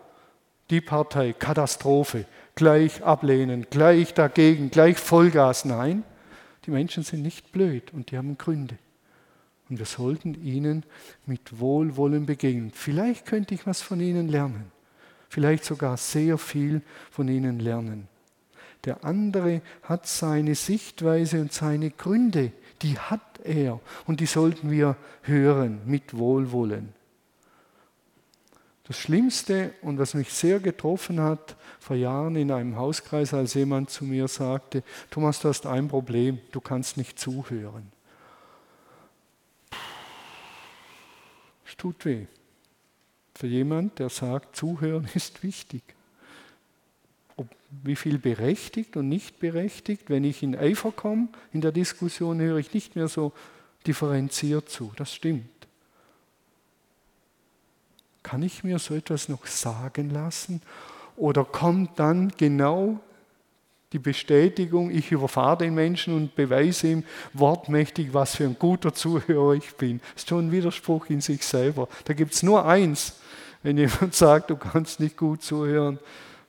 die 0.69 0.82
Partei, 0.82 1.34
Katastrophe, 1.34 2.25
gleich 2.56 3.03
ablehnen, 3.03 3.67
gleich 3.69 4.13
dagegen, 4.13 4.69
gleich 4.71 4.97
Vollgas. 4.97 5.65
Nein, 5.65 6.03
die 6.67 6.71
Menschen 6.71 7.03
sind 7.03 7.21
nicht 7.21 7.53
blöd 7.53 7.93
und 7.93 8.12
die 8.12 8.17
haben 8.17 8.38
Gründe. 8.38 8.77
Und 9.69 9.80
wir 9.80 9.86
sollten 9.86 10.34
ihnen 10.43 10.84
mit 11.25 11.60
Wohlwollen 11.60 12.25
begegnen. 12.25 12.71
Vielleicht 12.73 13.25
könnte 13.25 13.53
ich 13.53 13.65
was 13.65 13.82
von 13.82 14.01
ihnen 14.01 14.27
lernen. 14.27 14.71
Vielleicht 15.30 15.63
sogar 15.63 15.95
sehr 15.97 16.38
viel 16.38 16.82
von 17.10 17.30
ihnen 17.30 17.60
lernen. 17.60 18.08
Der 18.84 19.03
andere 19.06 19.62
hat 19.84 20.08
seine 20.08 20.56
Sichtweise 20.56 21.41
und 21.41 21.53
seine 21.53 21.89
Gründe. 21.89 22.51
Die 22.82 22.99
hat 22.99 23.39
er. 23.43 23.80
Und 24.06 24.19
die 24.19 24.25
sollten 24.25 24.69
wir 24.69 24.97
hören 25.23 25.82
mit 25.86 26.17
Wohlwollen. 26.17 26.93
Das 28.88 28.97
Schlimmste 28.97 29.73
und 29.82 30.00
was 30.00 30.13
mich 30.13 30.32
sehr 30.32 30.62
getroffen 30.62 31.19
hat 31.19 31.58
vor 31.78 31.97
Jahren 31.97 32.38
in 32.38 32.52
einem 32.52 32.78
Hauskreis, 32.78 33.34
als 33.34 33.54
jemand 33.54 33.89
zu 33.89 34.06
mir 34.06 34.30
sagte, 34.30 34.82
Thomas, 35.10 35.41
du 35.41 35.50
hast 35.50 35.65
ein 35.65 35.89
Problem, 35.89 36.39
du 36.54 36.62
kannst 36.62 36.95
nicht 36.95 37.19
zuhören. 37.19 37.91
Es 41.67 41.76
tut 41.76 42.06
weh. 42.06 42.28
Für 43.36 43.47
jemand, 43.47 44.00
der 44.00 44.08
sagt, 44.08 44.56
zuhören 44.56 45.08
ist 45.13 45.43
wichtig. 45.43 45.84
Ob, 47.36 47.47
wie 47.84 47.97
viel 47.97 48.17
berechtigt 48.17 48.95
und 48.95 49.10
nicht 49.10 49.39
berechtigt, 49.39 50.10
wenn 50.10 50.23
ich 50.23 50.41
in 50.41 50.56
Eifer 50.56 50.93
komme, 50.93 51.28
in 51.52 51.60
der 51.60 51.73
Diskussion 51.73 52.39
höre 52.39 52.58
ich 52.58 52.73
nicht 52.73 52.95
mehr 52.95 53.10
so 53.10 53.34
differenziert 53.86 54.69
zu. 54.69 54.93
Das 54.95 55.13
stimmt. 55.13 55.57
Kann 58.27 58.43
ich 58.43 58.65
mir 58.65 58.77
so 58.77 58.93
etwas 58.93 59.29
noch 59.29 59.45
sagen 59.45 60.09
lassen? 60.09 60.61
Oder 61.15 61.45
kommt 61.45 61.97
dann 61.97 62.33
genau 62.35 62.99
die 63.93 63.99
Bestätigung, 63.99 64.91
ich 64.91 65.13
überfahre 65.13 65.59
den 65.59 65.73
Menschen 65.75 66.13
und 66.13 66.35
beweise 66.35 66.89
ihm 66.89 67.03
wortmächtig, 67.31 68.13
was 68.13 68.35
für 68.35 68.43
ein 68.43 68.59
guter 68.59 68.93
Zuhörer 68.93 69.53
ich 69.53 69.73
bin. 69.75 70.01
Das 70.13 70.23
ist 70.23 70.29
schon 70.29 70.47
ein 70.47 70.51
Widerspruch 70.51 71.05
in 71.09 71.21
sich 71.21 71.41
selber. 71.41 71.87
Da 72.03 72.13
gibt 72.13 72.33
es 72.33 72.43
nur 72.43 72.65
eins. 72.65 73.13
Wenn 73.63 73.77
jemand 73.77 74.13
sagt, 74.13 74.49
du 74.49 74.57
kannst 74.57 74.99
nicht 74.99 75.15
gut 75.15 75.41
zuhören, 75.41 75.97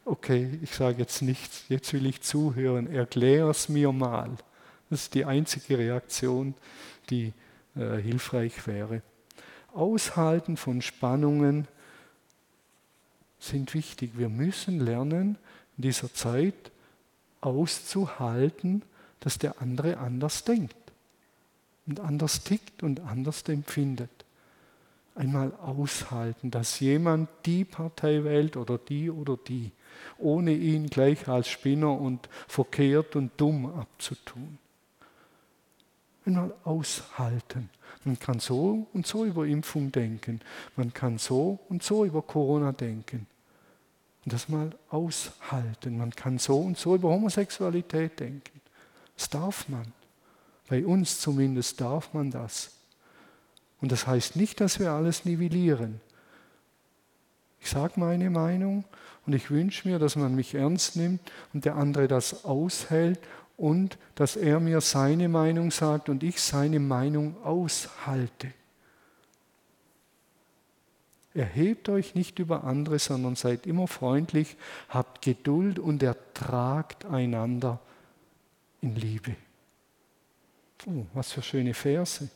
okay, 0.05 0.59
ich 0.61 0.75
sage 0.75 0.99
jetzt 0.99 1.23
nichts, 1.23 1.63
jetzt 1.69 1.93
will 1.93 2.07
ich 2.07 2.23
zuhören, 2.23 2.93
erklär 2.93 3.47
es 3.47 3.69
mir 3.69 3.93
mal. 3.93 4.31
Das 4.91 5.03
ist 5.03 5.15
die 5.15 5.25
einzige 5.25 5.79
Reaktion, 5.79 6.55
die 7.09 7.33
äh, 7.77 7.99
hilfreich 7.99 8.67
wäre. 8.67 9.01
Aushalten 9.75 10.57
von 10.57 10.83
Spannungen 10.83 11.69
sind 13.39 13.75
wichtig. 13.75 14.13
Wir 14.17 14.29
müssen 14.29 14.81
lernen, 14.81 15.39
in 15.77 15.83
dieser 15.83 16.13
Zeit 16.13 16.73
auszuhalten, 17.41 18.83
dass 19.21 19.39
der 19.39 19.61
andere 19.61 19.99
anders 19.99 20.45
denkt 20.45 20.75
und 21.87 22.01
anders 22.01 22.43
tickt 22.43 22.83
und 22.83 23.01
anders 23.01 23.43
empfindet. 23.49 24.11
Einmal 25.15 25.53
aushalten, 25.55 26.51
dass 26.51 26.79
jemand 26.79 27.29
die 27.45 27.65
Partei 27.65 28.23
wählt 28.23 28.57
oder 28.57 28.79
die 28.79 29.11
oder 29.11 29.37
die, 29.37 29.73
ohne 30.19 30.53
ihn 30.53 30.89
gleich 30.89 31.27
als 31.27 31.49
Spinner 31.49 31.99
und 31.99 32.29
verkehrt 32.47 33.17
und 33.17 33.33
dumm 33.37 33.67
abzutun. 33.67 34.59
Einmal 36.25 36.55
aushalten. 36.63 37.71
Man 38.05 38.19
kann 38.19 38.41
so 38.41 38.87
und 38.93 39.07
so 39.07 39.25
über 39.25 39.47
Impfung 39.47 39.93
denken. 39.93 40.41
Man 40.77 40.93
kann 40.93 41.19
so 41.19 41.59
und 41.69 41.83
so 41.83 42.05
über 42.05 42.23
Corona 42.23 42.73
denken. 42.73 43.27
Und 44.25 44.33
das 44.33 44.49
mal 44.49 44.71
aushalten. 44.91 45.99
Man 45.99 46.11
kann 46.11 46.39
so 46.39 46.59
und 46.59 46.79
so 46.79 46.95
über 46.95 47.09
Homosexualität 47.09 48.21
denken. 48.21 48.61
Das 49.17 49.29
darf 49.31 49.69
man. 49.69 49.93
Bei 50.69 50.85
uns 50.85 51.21
zumindest 51.21 51.81
darf 51.81 52.13
man 52.15 52.31
das. 52.31 52.71
Und 53.81 53.93
das 53.93 54.07
heißt 54.07 54.37
nicht, 54.37 54.61
dass 54.61 54.79
wir 54.79 54.93
alles 54.93 55.25
nivellieren. 55.25 56.01
Ich 57.61 57.71
sage 57.71 57.95
meine 57.97 58.31
Meinung 58.31 58.85
und 59.27 59.35
ich 59.35 59.51
wünsche 59.51 59.89
mir, 59.89 59.99
dass 59.99 60.17
man 60.17 60.35
mich 60.35 60.55
ernst 60.55 60.97
nimmt 60.97 61.21
und 61.53 61.65
der 61.65 61.77
andere 61.77 62.09
das 62.09 62.45
aushält 62.45 63.19
und 63.59 63.99
dass 64.15 64.37
er 64.37 64.61
mir 64.61 64.81
seine 64.81 65.29
Meinung 65.29 65.71
sagt 65.71 66.09
und 66.09 66.23
ich 66.23 66.41
seine 66.41 66.79
Meinung 66.81 67.37
aushalte. 67.45 68.53
Erhebt 71.35 71.89
euch 71.89 72.15
nicht 72.15 72.39
über 72.39 72.65
andere, 72.65 72.99
sondern 72.99 73.37
seid 73.37 73.67
immer 73.67 73.87
freundlich, 73.87 74.57
habt 74.89 75.23
Geduld 75.23 75.79
und 75.79 76.03
ertragt 76.03 77.05
einander 77.05 77.81
in 78.81 78.95
Liebe. 78.95 79.37
Oh, 80.87 81.05
was 81.13 81.33
für 81.33 81.43
schöne 81.43 81.75
Verse. 81.75 82.29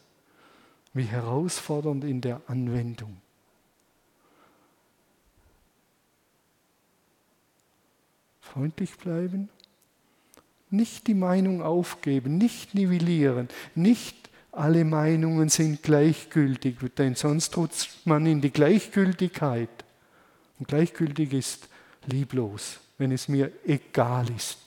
Wie 0.93 1.05
herausfordernd 1.05 2.05
in 2.05 2.21
der 2.21 2.43
Anwendung. 2.49 3.17
Freundlich 8.41 8.99
bleiben, 8.99 9.49
nicht 10.73 11.07
die 11.07 11.15
Meinung 11.15 11.63
aufgeben, 11.63 12.39
nicht 12.39 12.75
nivellieren, 12.75 13.49
nicht 13.75 14.23
alle 14.53 14.85
Meinungen 14.85 15.49
sind 15.49 15.83
gleichgültig, 15.83 16.77
denn 16.99 17.15
sonst 17.15 17.57
rutscht 17.57 18.07
man 18.07 18.27
in 18.27 18.41
die 18.41 18.51
Gleichgültigkeit. 18.51 19.71
Und 20.59 20.69
gleichgültig 20.69 21.33
ist 21.33 21.69
lieblos, 22.07 22.79
wenn 22.99 23.13
es 23.13 23.29
mir 23.29 23.51
egal 23.67 24.27
ist, 24.37 24.59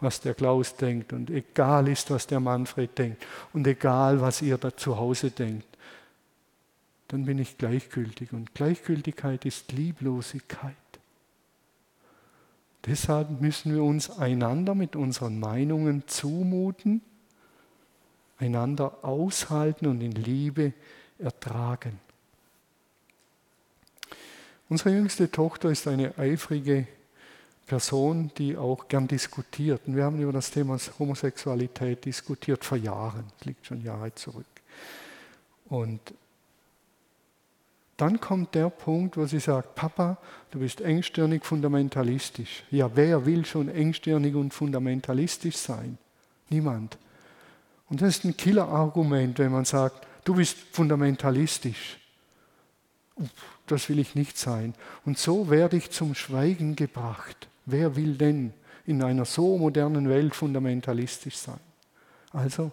was 0.00 0.20
der 0.20 0.34
Klaus 0.34 0.76
denkt 0.76 1.12
und 1.12 1.28
egal 1.28 1.88
ist, 1.88 2.10
was 2.10 2.26
der 2.26 2.40
Manfred 2.40 2.96
denkt 2.96 3.26
und 3.52 3.66
egal, 3.66 4.20
was 4.20 4.42
ihr 4.42 4.58
da 4.58 4.76
zu 4.76 4.96
Hause 4.96 5.32
denkt. 5.32 5.66
Dann 7.08 7.24
bin 7.24 7.38
ich 7.38 7.58
gleichgültig 7.58 8.32
und 8.32 8.54
Gleichgültigkeit 8.54 9.44
ist 9.44 9.72
Lieblosigkeit. 9.72 10.76
Deshalb 12.86 13.40
müssen 13.40 13.74
wir 13.74 13.82
uns 13.82 14.10
einander 14.10 14.74
mit 14.74 14.96
unseren 14.96 15.38
Meinungen 15.38 16.04
zumuten 16.06 17.00
einander 18.42 19.04
aushalten 19.04 19.86
und 19.86 20.00
in 20.00 20.12
Liebe 20.12 20.72
ertragen. 21.18 22.00
Unsere 24.68 24.90
jüngste 24.90 25.30
Tochter 25.30 25.70
ist 25.70 25.86
eine 25.86 26.18
eifrige 26.18 26.86
Person, 27.66 28.32
die 28.38 28.56
auch 28.56 28.88
gern 28.88 29.06
diskutiert. 29.06 29.82
Und 29.86 29.96
wir 29.96 30.04
haben 30.04 30.20
über 30.20 30.32
das 30.32 30.50
Thema 30.50 30.78
Homosexualität 30.98 32.04
diskutiert 32.04 32.64
vor 32.64 32.78
Jahren. 32.78 33.24
Das 33.38 33.46
liegt 33.46 33.66
schon 33.66 33.82
Jahre 33.82 34.14
zurück. 34.14 34.46
Und 35.66 36.00
dann 38.02 38.18
kommt 38.18 38.56
der 38.56 38.68
Punkt, 38.68 39.16
wo 39.16 39.26
sie 39.26 39.38
sagt, 39.38 39.76
Papa, 39.76 40.16
du 40.50 40.58
bist 40.58 40.80
engstirnig 40.80 41.44
fundamentalistisch. 41.44 42.64
Ja, 42.72 42.90
wer 42.96 43.26
will 43.26 43.46
schon 43.46 43.68
engstirnig 43.68 44.34
und 44.34 44.52
fundamentalistisch 44.52 45.56
sein? 45.56 45.98
Niemand. 46.50 46.98
Und 47.88 48.02
das 48.02 48.16
ist 48.16 48.24
ein 48.24 48.36
Killerargument, 48.36 49.38
wenn 49.38 49.52
man 49.52 49.64
sagt, 49.64 50.04
du 50.24 50.34
bist 50.34 50.58
fundamentalistisch. 50.72 52.00
Das 53.68 53.88
will 53.88 54.00
ich 54.00 54.16
nicht 54.16 54.36
sein. 54.36 54.74
Und 55.04 55.16
so 55.16 55.48
werde 55.48 55.76
ich 55.76 55.92
zum 55.92 56.16
Schweigen 56.16 56.74
gebracht. 56.74 57.46
Wer 57.66 57.94
will 57.94 58.14
denn 58.14 58.52
in 58.84 59.00
einer 59.04 59.26
so 59.26 59.58
modernen 59.58 60.08
Welt 60.08 60.34
fundamentalistisch 60.34 61.36
sein? 61.36 61.60
Also, 62.32 62.72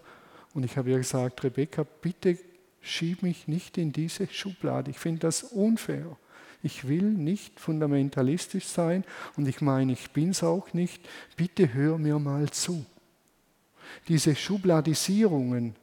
und 0.55 0.65
ich 0.65 0.75
habe 0.75 0.89
ihr 0.89 0.97
gesagt, 0.97 1.43
Rebecca, 1.43 1.85
bitte 2.01 2.35
schieb 2.81 3.23
mich 3.23 3.47
nicht 3.47 3.77
in 3.77 3.91
diese 3.91 4.27
Schublade. 4.27 4.91
Ich 4.91 4.99
finde 4.99 5.19
das 5.21 5.43
unfair. 5.43 6.17
Ich 6.61 6.87
will 6.87 7.03
nicht 7.03 7.59
fundamentalistisch 7.59 8.65
sein 8.65 9.05
und 9.37 9.47
ich 9.47 9.61
meine, 9.61 9.93
ich 9.93 10.11
bin 10.11 10.31
es 10.31 10.43
auch 10.43 10.73
nicht. 10.73 11.07
Bitte 11.37 11.73
hör 11.73 11.97
mir 11.97 12.19
mal 12.19 12.49
zu. 12.49 12.85
Diese 14.07 14.35
Schubladisierungen, 14.35 15.75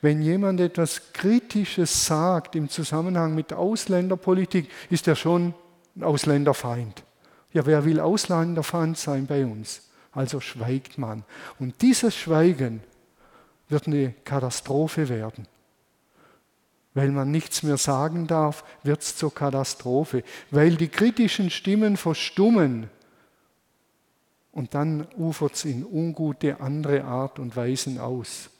wenn 0.00 0.22
jemand 0.22 0.60
etwas 0.60 1.12
Kritisches 1.12 2.06
sagt 2.06 2.56
im 2.56 2.68
Zusammenhang 2.68 3.34
mit 3.34 3.52
Ausländerpolitik, 3.52 4.70
ist 4.90 5.08
er 5.08 5.16
schon 5.16 5.54
ein 5.96 6.02
Ausländerfeind. 6.02 7.04
Ja, 7.52 7.64
wer 7.66 7.84
will 7.84 8.00
Ausländerfeind 8.00 8.98
sein 8.98 9.26
bei 9.26 9.44
uns? 9.44 9.88
Also 10.10 10.40
schweigt 10.40 10.98
man. 10.98 11.24
Und 11.58 11.80
dieses 11.82 12.16
Schweigen 12.16 12.80
wird 13.68 13.86
eine 13.86 14.12
Katastrophe 14.24 15.08
werden. 15.08 15.46
Weil 16.94 17.10
man 17.10 17.30
nichts 17.32 17.64
mehr 17.64 17.76
sagen 17.76 18.28
darf, 18.28 18.64
wird 18.84 19.02
es 19.02 19.16
zur 19.16 19.34
Katastrophe. 19.34 20.22
Weil 20.50 20.76
die 20.76 20.88
kritischen 20.88 21.50
Stimmen 21.50 21.96
verstummen. 21.96 22.88
Und 24.52 24.74
dann 24.74 25.08
ufert 25.16 25.54
es 25.54 25.64
in 25.64 25.84
ungute 25.84 26.60
andere 26.60 27.04
Art 27.04 27.40
und 27.40 27.56
Weisen 27.56 27.98
aus. 27.98 28.50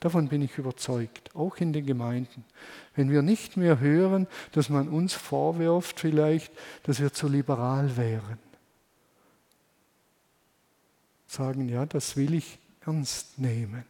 Davon 0.00 0.28
bin 0.28 0.42
ich 0.42 0.58
überzeugt, 0.58 1.34
auch 1.34 1.56
in 1.56 1.72
den 1.72 1.86
Gemeinden. 1.86 2.44
Wenn 2.94 3.10
wir 3.10 3.22
nicht 3.22 3.56
mehr 3.56 3.80
hören, 3.80 4.26
dass 4.52 4.68
man 4.68 4.88
uns 4.88 5.14
vorwirft 5.14 6.00
vielleicht, 6.00 6.52
dass 6.82 7.00
wir 7.00 7.12
zu 7.12 7.28
liberal 7.28 7.96
wären. 7.96 8.38
Sagen, 11.26 11.68
ja, 11.68 11.86
das 11.86 12.16
will 12.16 12.34
ich 12.34 12.58
ernst 12.84 13.38
nehmen. 13.38 13.84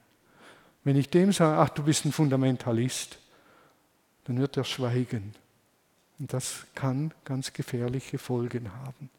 Wenn 0.84 0.96
ich 0.96 1.10
dem 1.10 1.32
sage, 1.32 1.58
ach, 1.58 1.70
du 1.70 1.82
bist 1.82 2.04
ein 2.04 2.12
Fundamentalist, 2.12 3.18
dann 4.24 4.38
wird 4.38 4.56
er 4.56 4.64
schweigen. 4.64 5.34
Und 6.18 6.32
das 6.32 6.66
kann 6.74 7.12
ganz 7.24 7.52
gefährliche 7.52 8.18
Folgen 8.18 8.70
haben. 8.72 9.10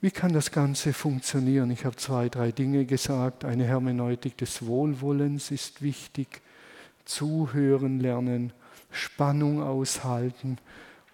Wie 0.00 0.10
kann 0.10 0.32
das 0.32 0.52
Ganze 0.52 0.92
funktionieren? 0.92 1.70
Ich 1.70 1.84
habe 1.84 1.96
zwei, 1.96 2.28
drei 2.28 2.52
Dinge 2.52 2.84
gesagt. 2.84 3.44
Eine 3.44 3.64
Hermeneutik 3.64 4.36
des 4.36 4.64
Wohlwollens 4.64 5.50
ist 5.50 5.82
wichtig. 5.82 6.40
Zuhören 7.04 7.98
lernen, 7.98 8.52
Spannung 8.92 9.62
aushalten 9.62 10.58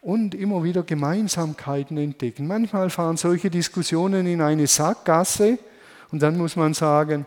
und 0.02 0.34
immer 0.34 0.62
wieder 0.64 0.82
Gemeinsamkeiten 0.82 1.96
entdecken. 1.96 2.46
Manchmal 2.46 2.90
fahren 2.90 3.16
solche 3.16 3.48
Diskussionen 3.48 4.26
in 4.26 4.42
eine 4.42 4.66
Sackgasse 4.66 5.58
und 6.10 6.22
dann 6.22 6.36
muss 6.36 6.56
man 6.56 6.74
sagen, 6.74 7.24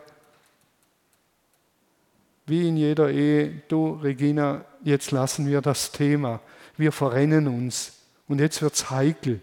wie 2.48 2.68
in 2.68 2.78
jeder 2.78 3.12
Ehe, 3.12 3.62
du 3.68 3.92
Regina, 3.92 4.66
jetzt 4.84 5.12
lassen 5.12 5.48
wir 5.48 5.62
das 5.62 5.92
Thema. 5.92 6.40
Wir 6.78 6.92
verrennen 6.92 7.48
uns. 7.48 7.94
Und 8.28 8.40
jetzt 8.40 8.62
wird 8.62 8.74
es 8.74 8.90
heikel. 8.90 9.42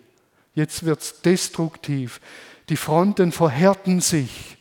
Jetzt 0.54 0.84
wird 0.84 1.00
es 1.00 1.20
destruktiv. 1.20 2.20
Die 2.70 2.76
Fronten 2.76 3.30
verhärten 3.30 4.00
sich. 4.00 4.56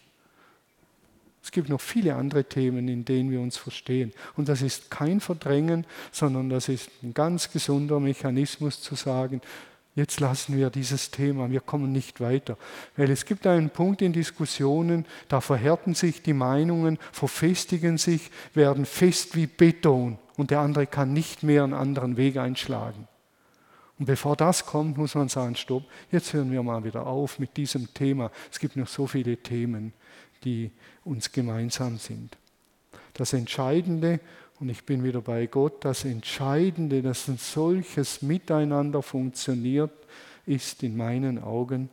Es 1.42 1.52
gibt 1.52 1.70
noch 1.70 1.82
viele 1.82 2.16
andere 2.16 2.44
Themen, 2.44 2.88
in 2.88 3.06
denen 3.06 3.32
wir 3.32 3.40
uns 3.40 3.58
verstehen. 3.58 4.12
Und 4.36 4.50
das 4.50 4.62
ist 4.62 4.90
kein 4.90 5.20
Verdrängen, 5.20 5.86
sondern 6.12 6.50
das 6.50 6.68
ist 6.68 6.90
ein 7.02 7.14
ganz 7.14 7.52
gesunder 7.52 8.00
Mechanismus 8.00 8.82
zu 8.82 8.96
sagen, 8.96 9.42
Jetzt 9.96 10.20
lassen 10.20 10.58
wir 10.58 10.72
dieses 10.72 11.12
Thema, 11.12 11.52
wir 11.52 11.60
kommen 11.60 11.92
nicht 11.92 12.20
weiter. 12.20 12.58
Weil 12.98 13.12
es 13.12 13.26
gibt 13.26 13.46
einen 13.46 13.70
Punkt 13.70 14.02
in 14.02 14.12
Diskussionen, 14.12 15.06
da 15.28 15.40
verhärten 15.40 15.94
sich 15.94 16.24
die 16.24 16.34
Meinungen, 16.34 16.98
verfestigen 17.12 18.00
sich, 18.00 18.32
werden 18.56 18.86
fest 18.86 19.36
wie 19.36 19.46
Beton 19.46 20.18
und 20.36 20.50
der 20.50 20.62
andere 20.62 20.88
kann 20.88 21.14
nicht 21.14 21.44
mehr 21.44 21.64
einen 21.64 21.76
anderen 21.76 22.18
Weg 22.18 22.38
einschlagen. 22.38 23.08
Und 24.00 24.08
bevor 24.08 24.36
das 24.36 24.66
kommt, 24.66 24.98
muss 24.98 25.14
man 25.14 25.30
sagen, 25.30 25.56
stopp, 25.56 25.84
jetzt 26.12 26.34
hören 26.34 26.52
wir 26.52 26.64
mal 26.64 26.84
wieder 26.84 27.06
auf 27.06 27.38
mit 27.38 27.56
diesem 27.56 27.94
Thema. 27.94 28.32
Es 28.52 28.60
gibt 28.60 28.76
noch 28.76 28.88
so 28.88 29.06
viele 29.06 29.38
Themen, 29.38 29.94
die 30.44 30.72
uns 31.04 31.32
gemeinsam 31.32 32.00
sind. 32.00 32.36
Das 33.14 33.34
Entscheidende 33.34 34.20
und 34.64 34.70
ich 34.70 34.86
bin 34.86 35.04
wieder 35.04 35.20
bei 35.20 35.46
Gott. 35.48 35.84
Das 35.84 36.06
Entscheidende, 36.06 37.02
dass 37.02 37.28
ein 37.28 37.38
solches 37.38 38.22
Miteinander 38.22 39.02
funktioniert, 39.02 39.92
ist 40.46 40.84
in 40.84 40.96
meinen 40.96 41.38
Augen 41.38 41.90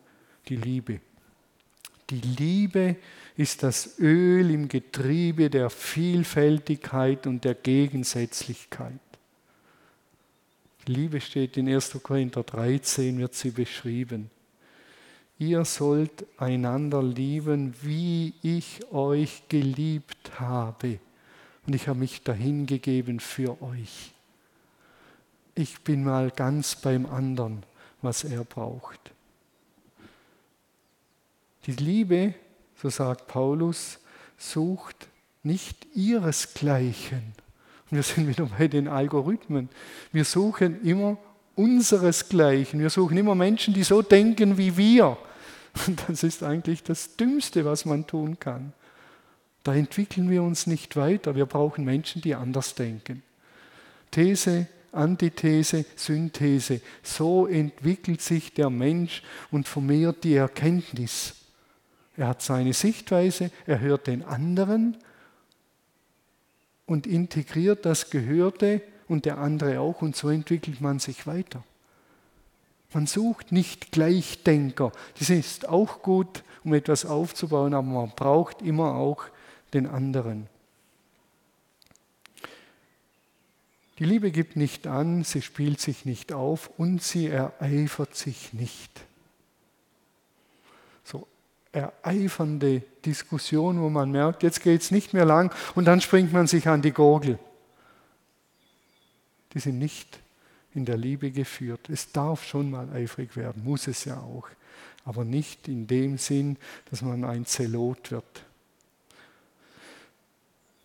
die 0.46 0.54
Liebe. 0.54 1.00
Die 2.10 2.20
Liebe 2.20 2.94
ist 3.36 3.64
das 3.64 3.98
Öl 3.98 4.52
im 4.52 4.68
Getriebe 4.68 5.50
der 5.50 5.68
Vielfältigkeit 5.68 7.26
und 7.26 7.44
der 7.44 7.54
Gegensätzlichkeit. 7.54 9.00
Liebe 10.86 11.20
steht 11.20 11.56
in 11.56 11.68
1. 11.68 11.98
Korinther 12.04 12.44
13, 12.44 13.18
wird 13.18 13.34
sie 13.34 13.50
beschrieben. 13.50 14.30
Ihr 15.40 15.64
sollt 15.64 16.24
einander 16.38 17.02
lieben, 17.02 17.74
wie 17.82 18.32
ich 18.42 18.92
euch 18.92 19.42
geliebt 19.48 20.38
habe 20.38 21.00
und 21.70 21.76
ich 21.76 21.86
habe 21.86 22.00
mich 22.00 22.24
dahingegeben 22.24 23.20
für 23.20 23.62
euch. 23.62 24.10
Ich 25.54 25.82
bin 25.82 26.02
mal 26.02 26.32
ganz 26.32 26.74
beim 26.74 27.06
anderen, 27.06 27.62
was 28.02 28.24
er 28.24 28.42
braucht. 28.42 28.98
Die 31.66 31.72
Liebe, 31.74 32.34
so 32.74 32.90
sagt 32.90 33.28
Paulus, 33.28 34.00
sucht 34.36 35.06
nicht 35.44 35.86
ihresgleichen. 35.94 37.34
Und 37.88 37.98
wir 37.98 38.02
sind 38.02 38.26
wieder 38.26 38.46
bei 38.46 38.66
den 38.66 38.88
Algorithmen. 38.88 39.68
Wir 40.10 40.24
suchen 40.24 40.84
immer 40.84 41.18
unseresgleichen. 41.54 42.80
Wir 42.80 42.90
suchen 42.90 43.16
immer 43.16 43.36
Menschen, 43.36 43.74
die 43.74 43.84
so 43.84 44.02
denken 44.02 44.58
wie 44.58 44.76
wir. 44.76 45.16
Und 45.86 46.02
das 46.08 46.24
ist 46.24 46.42
eigentlich 46.42 46.82
das 46.82 47.14
Dümmste, 47.14 47.64
was 47.64 47.84
man 47.84 48.08
tun 48.08 48.40
kann. 48.40 48.72
Da 49.62 49.74
entwickeln 49.74 50.30
wir 50.30 50.42
uns 50.42 50.66
nicht 50.66 50.96
weiter. 50.96 51.34
Wir 51.34 51.46
brauchen 51.46 51.84
Menschen, 51.84 52.22
die 52.22 52.34
anders 52.34 52.74
denken. 52.74 53.22
These, 54.10 54.66
Antithese, 54.92 55.84
Synthese. 55.96 56.80
So 57.02 57.46
entwickelt 57.46 58.22
sich 58.22 58.54
der 58.54 58.70
Mensch 58.70 59.22
und 59.50 59.68
vermehrt 59.68 60.24
die 60.24 60.34
Erkenntnis. 60.34 61.34
Er 62.16 62.28
hat 62.28 62.42
seine 62.42 62.72
Sichtweise, 62.72 63.50
er 63.66 63.80
hört 63.80 64.06
den 64.06 64.22
anderen 64.24 64.96
und 66.86 67.06
integriert 67.06 67.86
das 67.86 68.10
Gehörte 68.10 68.82
und 69.08 69.24
der 69.24 69.38
andere 69.38 69.80
auch 69.80 70.02
und 70.02 70.16
so 70.16 70.28
entwickelt 70.28 70.80
man 70.80 70.98
sich 70.98 71.26
weiter. 71.26 71.62
Man 72.92 73.06
sucht 73.06 73.52
nicht 73.52 73.92
Gleichdenker. 73.92 74.90
Das 75.18 75.30
ist 75.30 75.68
auch 75.68 76.02
gut, 76.02 76.42
um 76.64 76.74
etwas 76.74 77.06
aufzubauen, 77.06 77.72
aber 77.72 77.86
man 77.86 78.10
braucht 78.10 78.62
immer 78.62 78.96
auch 78.96 79.24
den 79.74 79.86
anderen. 79.86 80.48
Die 84.00 84.06
Liebe 84.06 84.30
gibt 84.30 84.56
nicht 84.56 84.86
an, 84.86 85.24
sie 85.24 85.42
spielt 85.42 85.78
sich 85.78 86.06
nicht 86.06 86.32
auf 86.32 86.70
und 86.78 87.02
sie 87.02 87.26
ereifert 87.26 88.16
sich 88.16 88.54
nicht. 88.54 88.90
So 91.04 91.28
ereifernde 91.70 92.82
Diskussion, 93.04 93.78
wo 93.82 93.90
man 93.90 94.10
merkt, 94.10 94.42
jetzt 94.42 94.62
geht 94.62 94.80
es 94.80 94.90
nicht 94.90 95.12
mehr 95.12 95.26
lang 95.26 95.54
und 95.74 95.84
dann 95.84 96.00
springt 96.00 96.32
man 96.32 96.46
sich 96.46 96.66
an 96.66 96.80
die 96.80 96.92
Gurgel. 96.92 97.38
Die 99.52 99.58
sind 99.58 99.78
nicht 99.78 100.20
in 100.74 100.86
der 100.86 100.96
Liebe 100.96 101.30
geführt. 101.30 101.90
Es 101.90 102.10
darf 102.10 102.44
schon 102.44 102.70
mal 102.70 102.88
eifrig 102.94 103.36
werden, 103.36 103.64
muss 103.64 103.86
es 103.86 104.06
ja 104.06 104.18
auch, 104.18 104.48
aber 105.04 105.26
nicht 105.26 105.68
in 105.68 105.86
dem 105.86 106.16
Sinn, 106.16 106.56
dass 106.90 107.02
man 107.02 107.24
ein 107.24 107.44
Zelot 107.44 108.12
wird. 108.12 108.44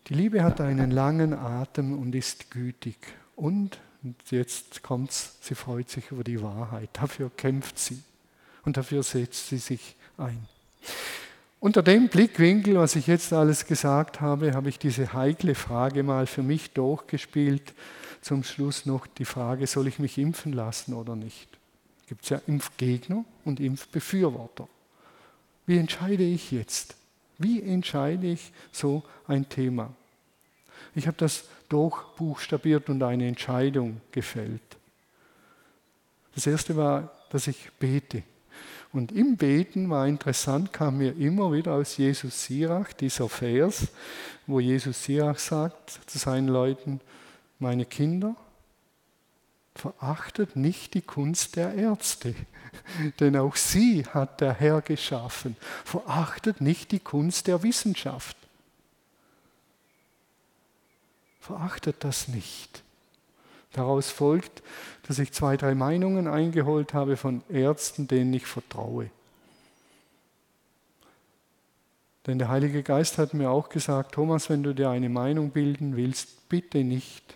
Die 0.08 0.14
Liebe 0.14 0.44
hat 0.44 0.60
einen 0.60 0.92
langen 0.92 1.32
Atem 1.32 1.98
und 1.98 2.14
ist 2.14 2.50
gütig. 2.52 2.96
Und, 3.34 3.78
und 4.04 4.16
jetzt 4.30 4.82
kommt's, 4.82 5.36
sie 5.40 5.56
freut 5.56 5.90
sich 5.90 6.12
über 6.12 6.22
die 6.22 6.40
Wahrheit. 6.40 6.90
Dafür 6.92 7.30
kämpft 7.36 7.78
sie 7.78 8.00
und 8.64 8.76
dafür 8.76 9.02
setzt 9.02 9.48
sie 9.48 9.58
sich 9.58 9.96
ein. 10.16 10.46
Unter 11.58 11.82
dem 11.82 12.08
Blickwinkel, 12.08 12.76
was 12.76 12.94
ich 12.94 13.08
jetzt 13.08 13.32
alles 13.32 13.66
gesagt 13.66 14.20
habe, 14.20 14.54
habe 14.54 14.68
ich 14.68 14.78
diese 14.78 15.12
heikle 15.12 15.56
Frage 15.56 16.04
mal 16.04 16.28
für 16.28 16.42
mich 16.44 16.70
durchgespielt. 16.70 17.74
Zum 18.20 18.44
Schluss 18.44 18.86
noch 18.86 19.06
die 19.08 19.24
Frage, 19.24 19.66
soll 19.66 19.88
ich 19.88 19.98
mich 19.98 20.18
impfen 20.18 20.52
lassen 20.52 20.94
oder 20.94 21.16
nicht? 21.16 21.48
Gibt 22.06 22.22
es 22.22 22.30
ja 22.30 22.40
Impfgegner 22.46 23.24
und 23.44 23.58
Impfbefürworter. 23.58 24.68
Wie 25.66 25.78
entscheide 25.78 26.22
ich 26.22 26.52
jetzt? 26.52 26.94
Wie 27.38 27.62
entscheide 27.62 28.26
ich 28.28 28.52
so 28.72 29.02
ein 29.26 29.48
Thema? 29.48 29.92
Ich 30.94 31.06
habe 31.06 31.16
das 31.18 31.44
durchbuchstabiert 31.68 32.88
und 32.88 33.02
eine 33.02 33.26
Entscheidung 33.26 34.00
gefällt. 34.12 34.62
Das 36.34 36.46
erste 36.46 36.76
war, 36.76 37.12
dass 37.30 37.46
ich 37.46 37.70
bete. 37.78 38.22
Und 38.92 39.12
im 39.12 39.36
Beten 39.36 39.90
war 39.90 40.06
interessant, 40.06 40.72
kam 40.72 40.98
mir 40.98 41.14
immer 41.16 41.52
wieder 41.52 41.74
aus 41.74 41.96
Jesus 41.96 42.44
Sirach 42.44 42.92
dieser 42.92 43.28
Vers, 43.28 43.88
wo 44.46 44.60
Jesus 44.60 45.04
Sirach 45.04 45.38
sagt 45.38 46.00
zu 46.06 46.18
seinen 46.18 46.48
Leuten, 46.48 47.00
meine 47.58 47.84
Kinder, 47.84 48.36
verachtet 49.78 50.56
nicht 50.56 50.94
die 50.94 51.02
Kunst 51.02 51.56
der 51.56 51.74
Ärzte, 51.74 52.34
denn 53.20 53.36
auch 53.36 53.56
sie 53.56 54.04
hat 54.06 54.40
der 54.40 54.54
Herr 54.54 54.80
geschaffen. 54.80 55.56
Verachtet 55.84 56.60
nicht 56.60 56.92
die 56.92 57.00
Kunst 57.00 57.46
der 57.46 57.62
Wissenschaft. 57.62 58.36
Verachtet 61.40 61.96
das 62.00 62.28
nicht. 62.28 62.82
Daraus 63.72 64.10
folgt, 64.10 64.62
dass 65.06 65.18
ich 65.18 65.32
zwei, 65.32 65.56
drei 65.56 65.74
Meinungen 65.74 66.26
eingeholt 66.26 66.94
habe 66.94 67.16
von 67.16 67.42
Ärzten, 67.48 68.08
denen 68.08 68.32
ich 68.32 68.46
vertraue. 68.46 69.10
Denn 72.26 72.38
der 72.38 72.48
Heilige 72.48 72.82
Geist 72.82 73.18
hat 73.18 73.34
mir 73.34 73.50
auch 73.50 73.68
gesagt, 73.68 74.12
Thomas, 74.12 74.50
wenn 74.50 74.64
du 74.64 74.74
dir 74.74 74.90
eine 74.90 75.08
Meinung 75.08 75.50
bilden 75.50 75.96
willst, 75.96 76.48
bitte 76.48 76.82
nicht, 76.82 77.34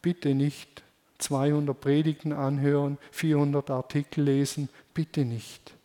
bitte 0.00 0.34
nicht 0.34 0.82
200 1.18 1.78
Predigten 1.80 2.32
anhören, 2.32 2.98
400 3.10 3.70
Artikel 3.70 4.24
lesen, 4.24 4.68
bitte 4.94 5.24
nicht. 5.24 5.76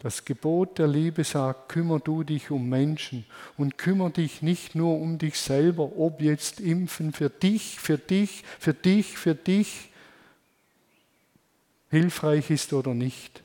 Das 0.00 0.24
Gebot 0.24 0.78
der 0.78 0.86
Liebe 0.86 1.24
sagt, 1.24 1.70
kümmer 1.70 1.98
du 1.98 2.22
dich 2.22 2.50
um 2.50 2.68
Menschen 2.68 3.24
und 3.56 3.78
kümmer 3.78 4.10
dich 4.10 4.42
nicht 4.42 4.74
nur 4.74 5.00
um 5.00 5.18
dich 5.18 5.38
selber, 5.38 5.98
ob 5.98 6.20
jetzt 6.20 6.60
impfen 6.60 7.12
für 7.12 7.30
dich, 7.30 7.80
für 7.80 7.98
dich, 7.98 8.44
für 8.58 8.74
dich, 8.74 9.16
für 9.16 9.34
dich 9.34 9.88
hilfreich 11.90 12.50
ist 12.50 12.72
oder 12.72 12.94
nicht, 12.94 13.42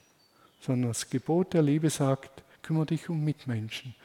sondern 0.59 0.89
das 0.91 1.09
Gebot 1.09 1.53
der 1.53 1.61
Liebe 1.61 1.89
sagt, 1.89 2.43
kümmere 2.61 2.87
dich 2.87 3.09
um 3.09 3.23
Mitmenschen. 3.23 3.95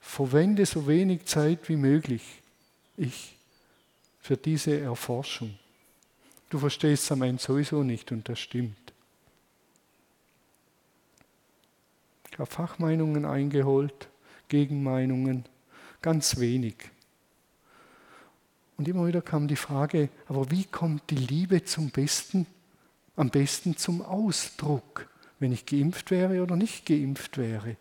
Verwende 0.00 0.64
so 0.64 0.86
wenig 0.86 1.26
Zeit 1.26 1.68
wie 1.68 1.76
möglich, 1.76 2.22
ich, 2.96 3.36
für 4.20 4.36
diese 4.36 4.80
Erforschung. 4.80 5.54
Du 6.50 6.58
verstehst 6.58 7.10
am 7.12 7.22
Ende 7.22 7.40
sowieso 7.40 7.84
nicht 7.84 8.10
und 8.10 8.28
das 8.28 8.40
stimmt. 8.40 8.92
Ich 12.30 12.38
habe 12.38 12.50
Fachmeinungen 12.50 13.24
eingeholt, 13.24 14.08
Gegenmeinungen, 14.48 15.44
ganz 16.02 16.38
wenig. 16.38 16.74
Und 18.76 18.88
immer 18.88 19.06
wieder 19.06 19.22
kam 19.22 19.46
die 19.46 19.56
Frage, 19.56 20.08
aber 20.26 20.50
wie 20.50 20.64
kommt 20.64 21.10
die 21.10 21.16
Liebe 21.16 21.64
zum 21.64 21.90
Besten, 21.90 22.46
am 23.14 23.30
besten 23.30 23.76
zum 23.76 24.02
Ausdruck, 24.02 25.08
wenn 25.38 25.52
ich 25.52 25.66
geimpft 25.66 26.10
wäre 26.10 26.42
oder 26.42 26.56
nicht 26.56 26.84
geimpft 26.84 27.38
wäre? 27.38 27.76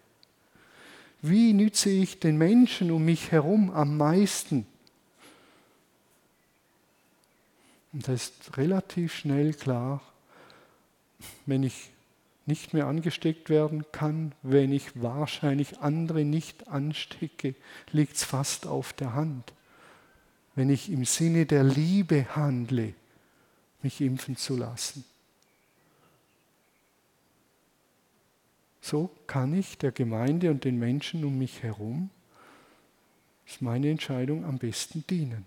Wie 1.22 1.54
nütze 1.54 1.90
ich 1.90 2.20
den 2.20 2.38
Menschen 2.38 2.92
um 2.92 3.04
mich 3.04 3.32
herum 3.32 3.72
am 3.72 3.98
meisten? 3.98 4.68
Und 7.92 8.08
da 8.08 8.14
ist 8.14 8.58
relativ 8.58 9.16
schnell 9.16 9.54
klar, 9.54 10.02
wenn 11.46 11.64
ich 11.64 11.90
nicht 12.46 12.74
mehr 12.74 12.88
angesteckt 12.88 13.50
werden 13.50 13.86
kann, 13.92 14.34
wenn 14.42 14.72
ich 14.72 15.02
wahrscheinlich 15.02 15.80
andere 15.80 16.26
nicht 16.26 16.68
anstecke, 16.68 17.56
liegt 17.92 18.16
es 18.16 18.24
fast 18.24 18.68
auf 18.68 18.94
der 18.94 19.14
Hand. 19.14 19.54
Wenn 20.56 20.70
ich 20.70 20.92
im 20.92 21.06
Sinne 21.06 21.46
der 21.46 21.64
Liebe 21.64 22.36
handle, 22.36 22.94
mich 23.82 24.02
impfen 24.02 24.36
zu 24.36 24.58
lassen. 24.58 25.06
So 28.82 29.12
kann 29.28 29.54
ich 29.54 29.78
der 29.78 29.92
Gemeinde 29.92 30.50
und 30.50 30.64
den 30.64 30.80
Menschen 30.80 31.24
um 31.24 31.38
mich 31.38 31.62
herum, 31.62 32.10
ist 33.46 33.62
meine 33.62 33.90
Entscheidung, 33.90 34.44
am 34.46 34.58
besten 34.58 35.06
dienen. 35.08 35.46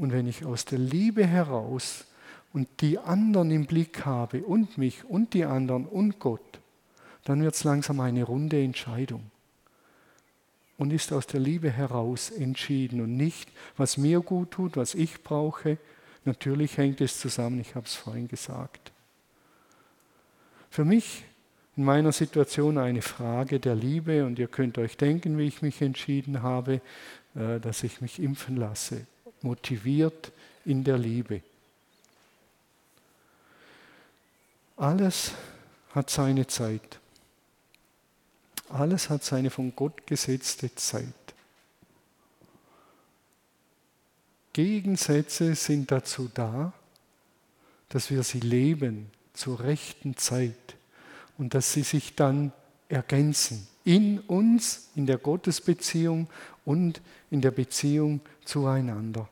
Und 0.00 0.12
wenn 0.12 0.26
ich 0.26 0.46
aus 0.46 0.64
der 0.64 0.78
Liebe 0.78 1.26
heraus 1.26 2.06
und 2.54 2.68
die 2.80 2.98
anderen 2.98 3.50
im 3.50 3.66
Blick 3.66 4.06
habe 4.06 4.42
und 4.42 4.78
mich 4.78 5.04
und 5.04 5.34
die 5.34 5.44
anderen 5.44 5.84
und 5.84 6.18
Gott, 6.18 6.58
dann 7.24 7.42
wird 7.42 7.54
es 7.54 7.64
langsam 7.64 8.00
eine 8.00 8.24
runde 8.24 8.64
Entscheidung 8.64 9.30
und 10.78 10.90
ist 10.90 11.12
aus 11.12 11.26
der 11.26 11.40
Liebe 11.40 11.70
heraus 11.70 12.30
entschieden 12.30 13.02
und 13.02 13.14
nicht, 13.18 13.50
was 13.76 13.98
mir 13.98 14.20
gut 14.20 14.52
tut, 14.52 14.78
was 14.78 14.94
ich 14.94 15.22
brauche. 15.22 15.76
Natürlich 16.24 16.78
hängt 16.78 17.02
es 17.02 17.20
zusammen, 17.20 17.60
ich 17.60 17.74
habe 17.74 17.84
es 17.84 17.94
vorhin 17.94 18.26
gesagt. 18.26 18.92
Für 20.70 20.86
mich 20.86 21.24
in 21.76 21.84
meiner 21.84 22.12
Situation 22.12 22.78
eine 22.78 23.02
Frage 23.02 23.60
der 23.60 23.74
Liebe 23.74 24.24
und 24.24 24.38
ihr 24.38 24.48
könnt 24.48 24.78
euch 24.78 24.96
denken, 24.96 25.36
wie 25.36 25.46
ich 25.46 25.60
mich 25.60 25.82
entschieden 25.82 26.42
habe, 26.42 26.80
äh, 27.34 27.60
dass 27.60 27.82
ich 27.82 28.00
mich 28.00 28.18
impfen 28.18 28.56
lasse 28.56 29.06
motiviert 29.42 30.32
in 30.64 30.84
der 30.84 30.98
Liebe. 30.98 31.42
Alles 34.76 35.32
hat 35.94 36.10
seine 36.10 36.46
Zeit. 36.46 36.98
Alles 38.68 39.10
hat 39.10 39.24
seine 39.24 39.50
von 39.50 39.74
Gott 39.74 40.06
gesetzte 40.06 40.74
Zeit. 40.74 41.14
Gegensätze 44.52 45.54
sind 45.54 45.90
dazu 45.90 46.30
da, 46.32 46.72
dass 47.88 48.10
wir 48.10 48.22
sie 48.22 48.40
leben 48.40 49.10
zur 49.32 49.60
rechten 49.60 50.16
Zeit 50.16 50.76
und 51.38 51.54
dass 51.54 51.72
sie 51.72 51.82
sich 51.82 52.14
dann 52.14 52.52
ergänzen 52.88 53.69
in 53.90 54.20
uns, 54.20 54.88
in 54.94 55.06
der 55.06 55.18
Gottesbeziehung 55.18 56.28
und 56.64 57.02
in 57.28 57.40
der 57.40 57.50
Beziehung 57.50 58.20
zueinander. 58.44 59.28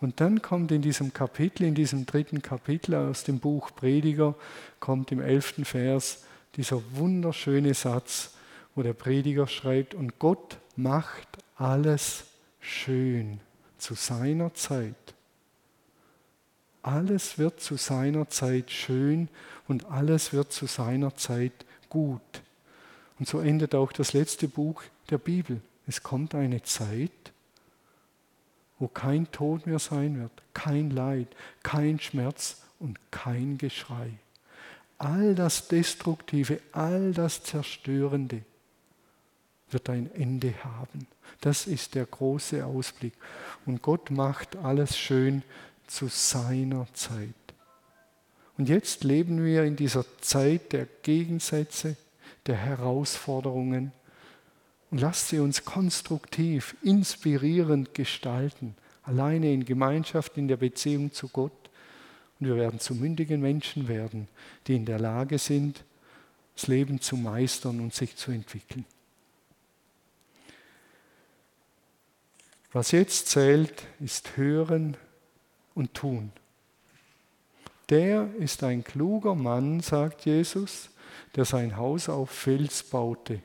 Und 0.00 0.20
dann 0.20 0.42
kommt 0.42 0.72
in 0.72 0.82
diesem 0.82 1.12
Kapitel, 1.12 1.62
in 1.62 1.76
diesem 1.76 2.04
dritten 2.04 2.42
Kapitel 2.42 2.96
aus 2.96 3.22
dem 3.22 3.38
Buch 3.38 3.70
Prediger, 3.76 4.34
kommt 4.80 5.12
im 5.12 5.20
elften 5.20 5.64
Vers 5.64 6.24
dieser 6.56 6.82
wunderschöne 6.96 7.72
Satz, 7.72 8.32
wo 8.74 8.82
der 8.82 8.94
Prediger 8.94 9.46
schreibt, 9.46 9.94
und 9.94 10.18
Gott 10.18 10.58
macht 10.74 11.28
alles 11.54 12.24
schön 12.58 13.38
zu 13.78 13.94
seiner 13.94 14.54
Zeit. 14.54 15.14
Alles 16.82 17.38
wird 17.38 17.60
zu 17.60 17.76
seiner 17.76 18.28
Zeit 18.28 18.72
schön 18.72 19.28
und 19.68 19.84
alles 19.86 20.32
wird 20.32 20.52
zu 20.52 20.66
seiner 20.66 21.14
Zeit 21.14 21.64
gut. 21.88 22.42
Und 23.18 23.28
so 23.28 23.40
endet 23.40 23.74
auch 23.74 23.92
das 23.92 24.12
letzte 24.12 24.48
Buch 24.48 24.82
der 25.10 25.18
Bibel. 25.18 25.60
Es 25.86 26.02
kommt 26.02 26.34
eine 26.34 26.62
Zeit, 26.62 27.10
wo 28.78 28.88
kein 28.88 29.30
Tod 29.30 29.66
mehr 29.66 29.78
sein 29.78 30.20
wird, 30.20 30.32
kein 30.52 30.90
Leid, 30.90 31.28
kein 31.62 32.00
Schmerz 32.00 32.62
und 32.78 32.98
kein 33.10 33.58
Geschrei. 33.58 34.10
All 34.98 35.34
das 35.34 35.68
Destruktive, 35.68 36.60
all 36.72 37.12
das 37.12 37.42
Zerstörende 37.42 38.42
wird 39.70 39.90
ein 39.90 40.10
Ende 40.14 40.54
haben. 40.64 41.06
Das 41.40 41.66
ist 41.66 41.94
der 41.94 42.06
große 42.06 42.64
Ausblick. 42.64 43.14
Und 43.66 43.82
Gott 43.82 44.10
macht 44.10 44.56
alles 44.56 44.96
schön 44.96 45.42
zu 45.86 46.08
seiner 46.08 46.86
Zeit. 46.94 47.34
Und 48.56 48.68
jetzt 48.68 49.02
leben 49.02 49.44
wir 49.44 49.64
in 49.64 49.76
dieser 49.76 50.04
Zeit 50.20 50.72
der 50.72 50.86
Gegensätze, 51.02 51.96
der 52.46 52.56
Herausforderungen, 52.56 53.92
und 54.90 55.00
lasst 55.00 55.28
sie 55.28 55.40
uns 55.40 55.64
konstruktiv, 55.64 56.76
inspirierend 56.82 57.94
gestalten, 57.94 58.76
alleine 59.02 59.52
in 59.52 59.64
Gemeinschaft, 59.64 60.36
in 60.36 60.46
der 60.46 60.56
Beziehung 60.56 61.12
zu 61.12 61.28
Gott. 61.28 61.52
Und 62.38 62.46
wir 62.46 62.56
werden 62.56 62.78
zu 62.78 62.94
mündigen 62.94 63.40
Menschen 63.40 63.88
werden, 63.88 64.28
die 64.66 64.76
in 64.76 64.84
der 64.84 65.00
Lage 65.00 65.38
sind, 65.38 65.84
das 66.54 66.68
Leben 66.68 67.00
zu 67.00 67.16
meistern 67.16 67.80
und 67.80 67.92
sich 67.92 68.16
zu 68.16 68.30
entwickeln. 68.30 68.84
Was 72.72 72.90
jetzt 72.90 73.28
zählt, 73.28 73.86
ist 74.00 74.36
Hören 74.36 74.96
und 75.74 75.94
Tun. 75.94 76.32
Der 77.88 78.28
ist 78.38 78.62
ein 78.62 78.82
kluger 78.82 79.34
Mann, 79.34 79.80
sagt 79.80 80.24
Jesus, 80.24 80.88
der 81.36 81.44
sein 81.44 81.76
Haus 81.76 82.08
auf 82.08 82.30
Fels 82.30 82.82
baute. 82.82 83.40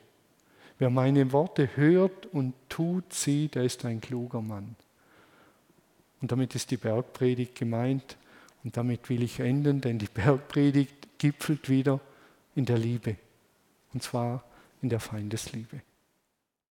Wer 0.78 0.90
meine 0.90 1.32
Worte 1.32 1.76
hört 1.76 2.26
und 2.26 2.54
tut 2.68 3.12
sie, 3.12 3.48
der 3.48 3.64
ist 3.64 3.84
ein 3.84 4.00
kluger 4.00 4.40
Mann. 4.40 4.76
Und 6.22 6.32
damit 6.32 6.54
ist 6.54 6.70
die 6.70 6.76
Bergpredigt 6.76 7.54
gemeint. 7.54 8.16
Und 8.62 8.76
damit 8.76 9.08
will 9.08 9.22
ich 9.22 9.40
enden, 9.40 9.80
denn 9.80 9.98
die 9.98 10.06
Bergpredigt 10.06 11.18
gipfelt 11.18 11.68
wieder 11.68 12.00
in 12.54 12.66
der 12.66 12.78
Liebe. 12.78 13.16
Und 13.92 14.02
zwar 14.02 14.44
in 14.82 14.88
der 14.88 15.00
Feindesliebe. 15.00 15.80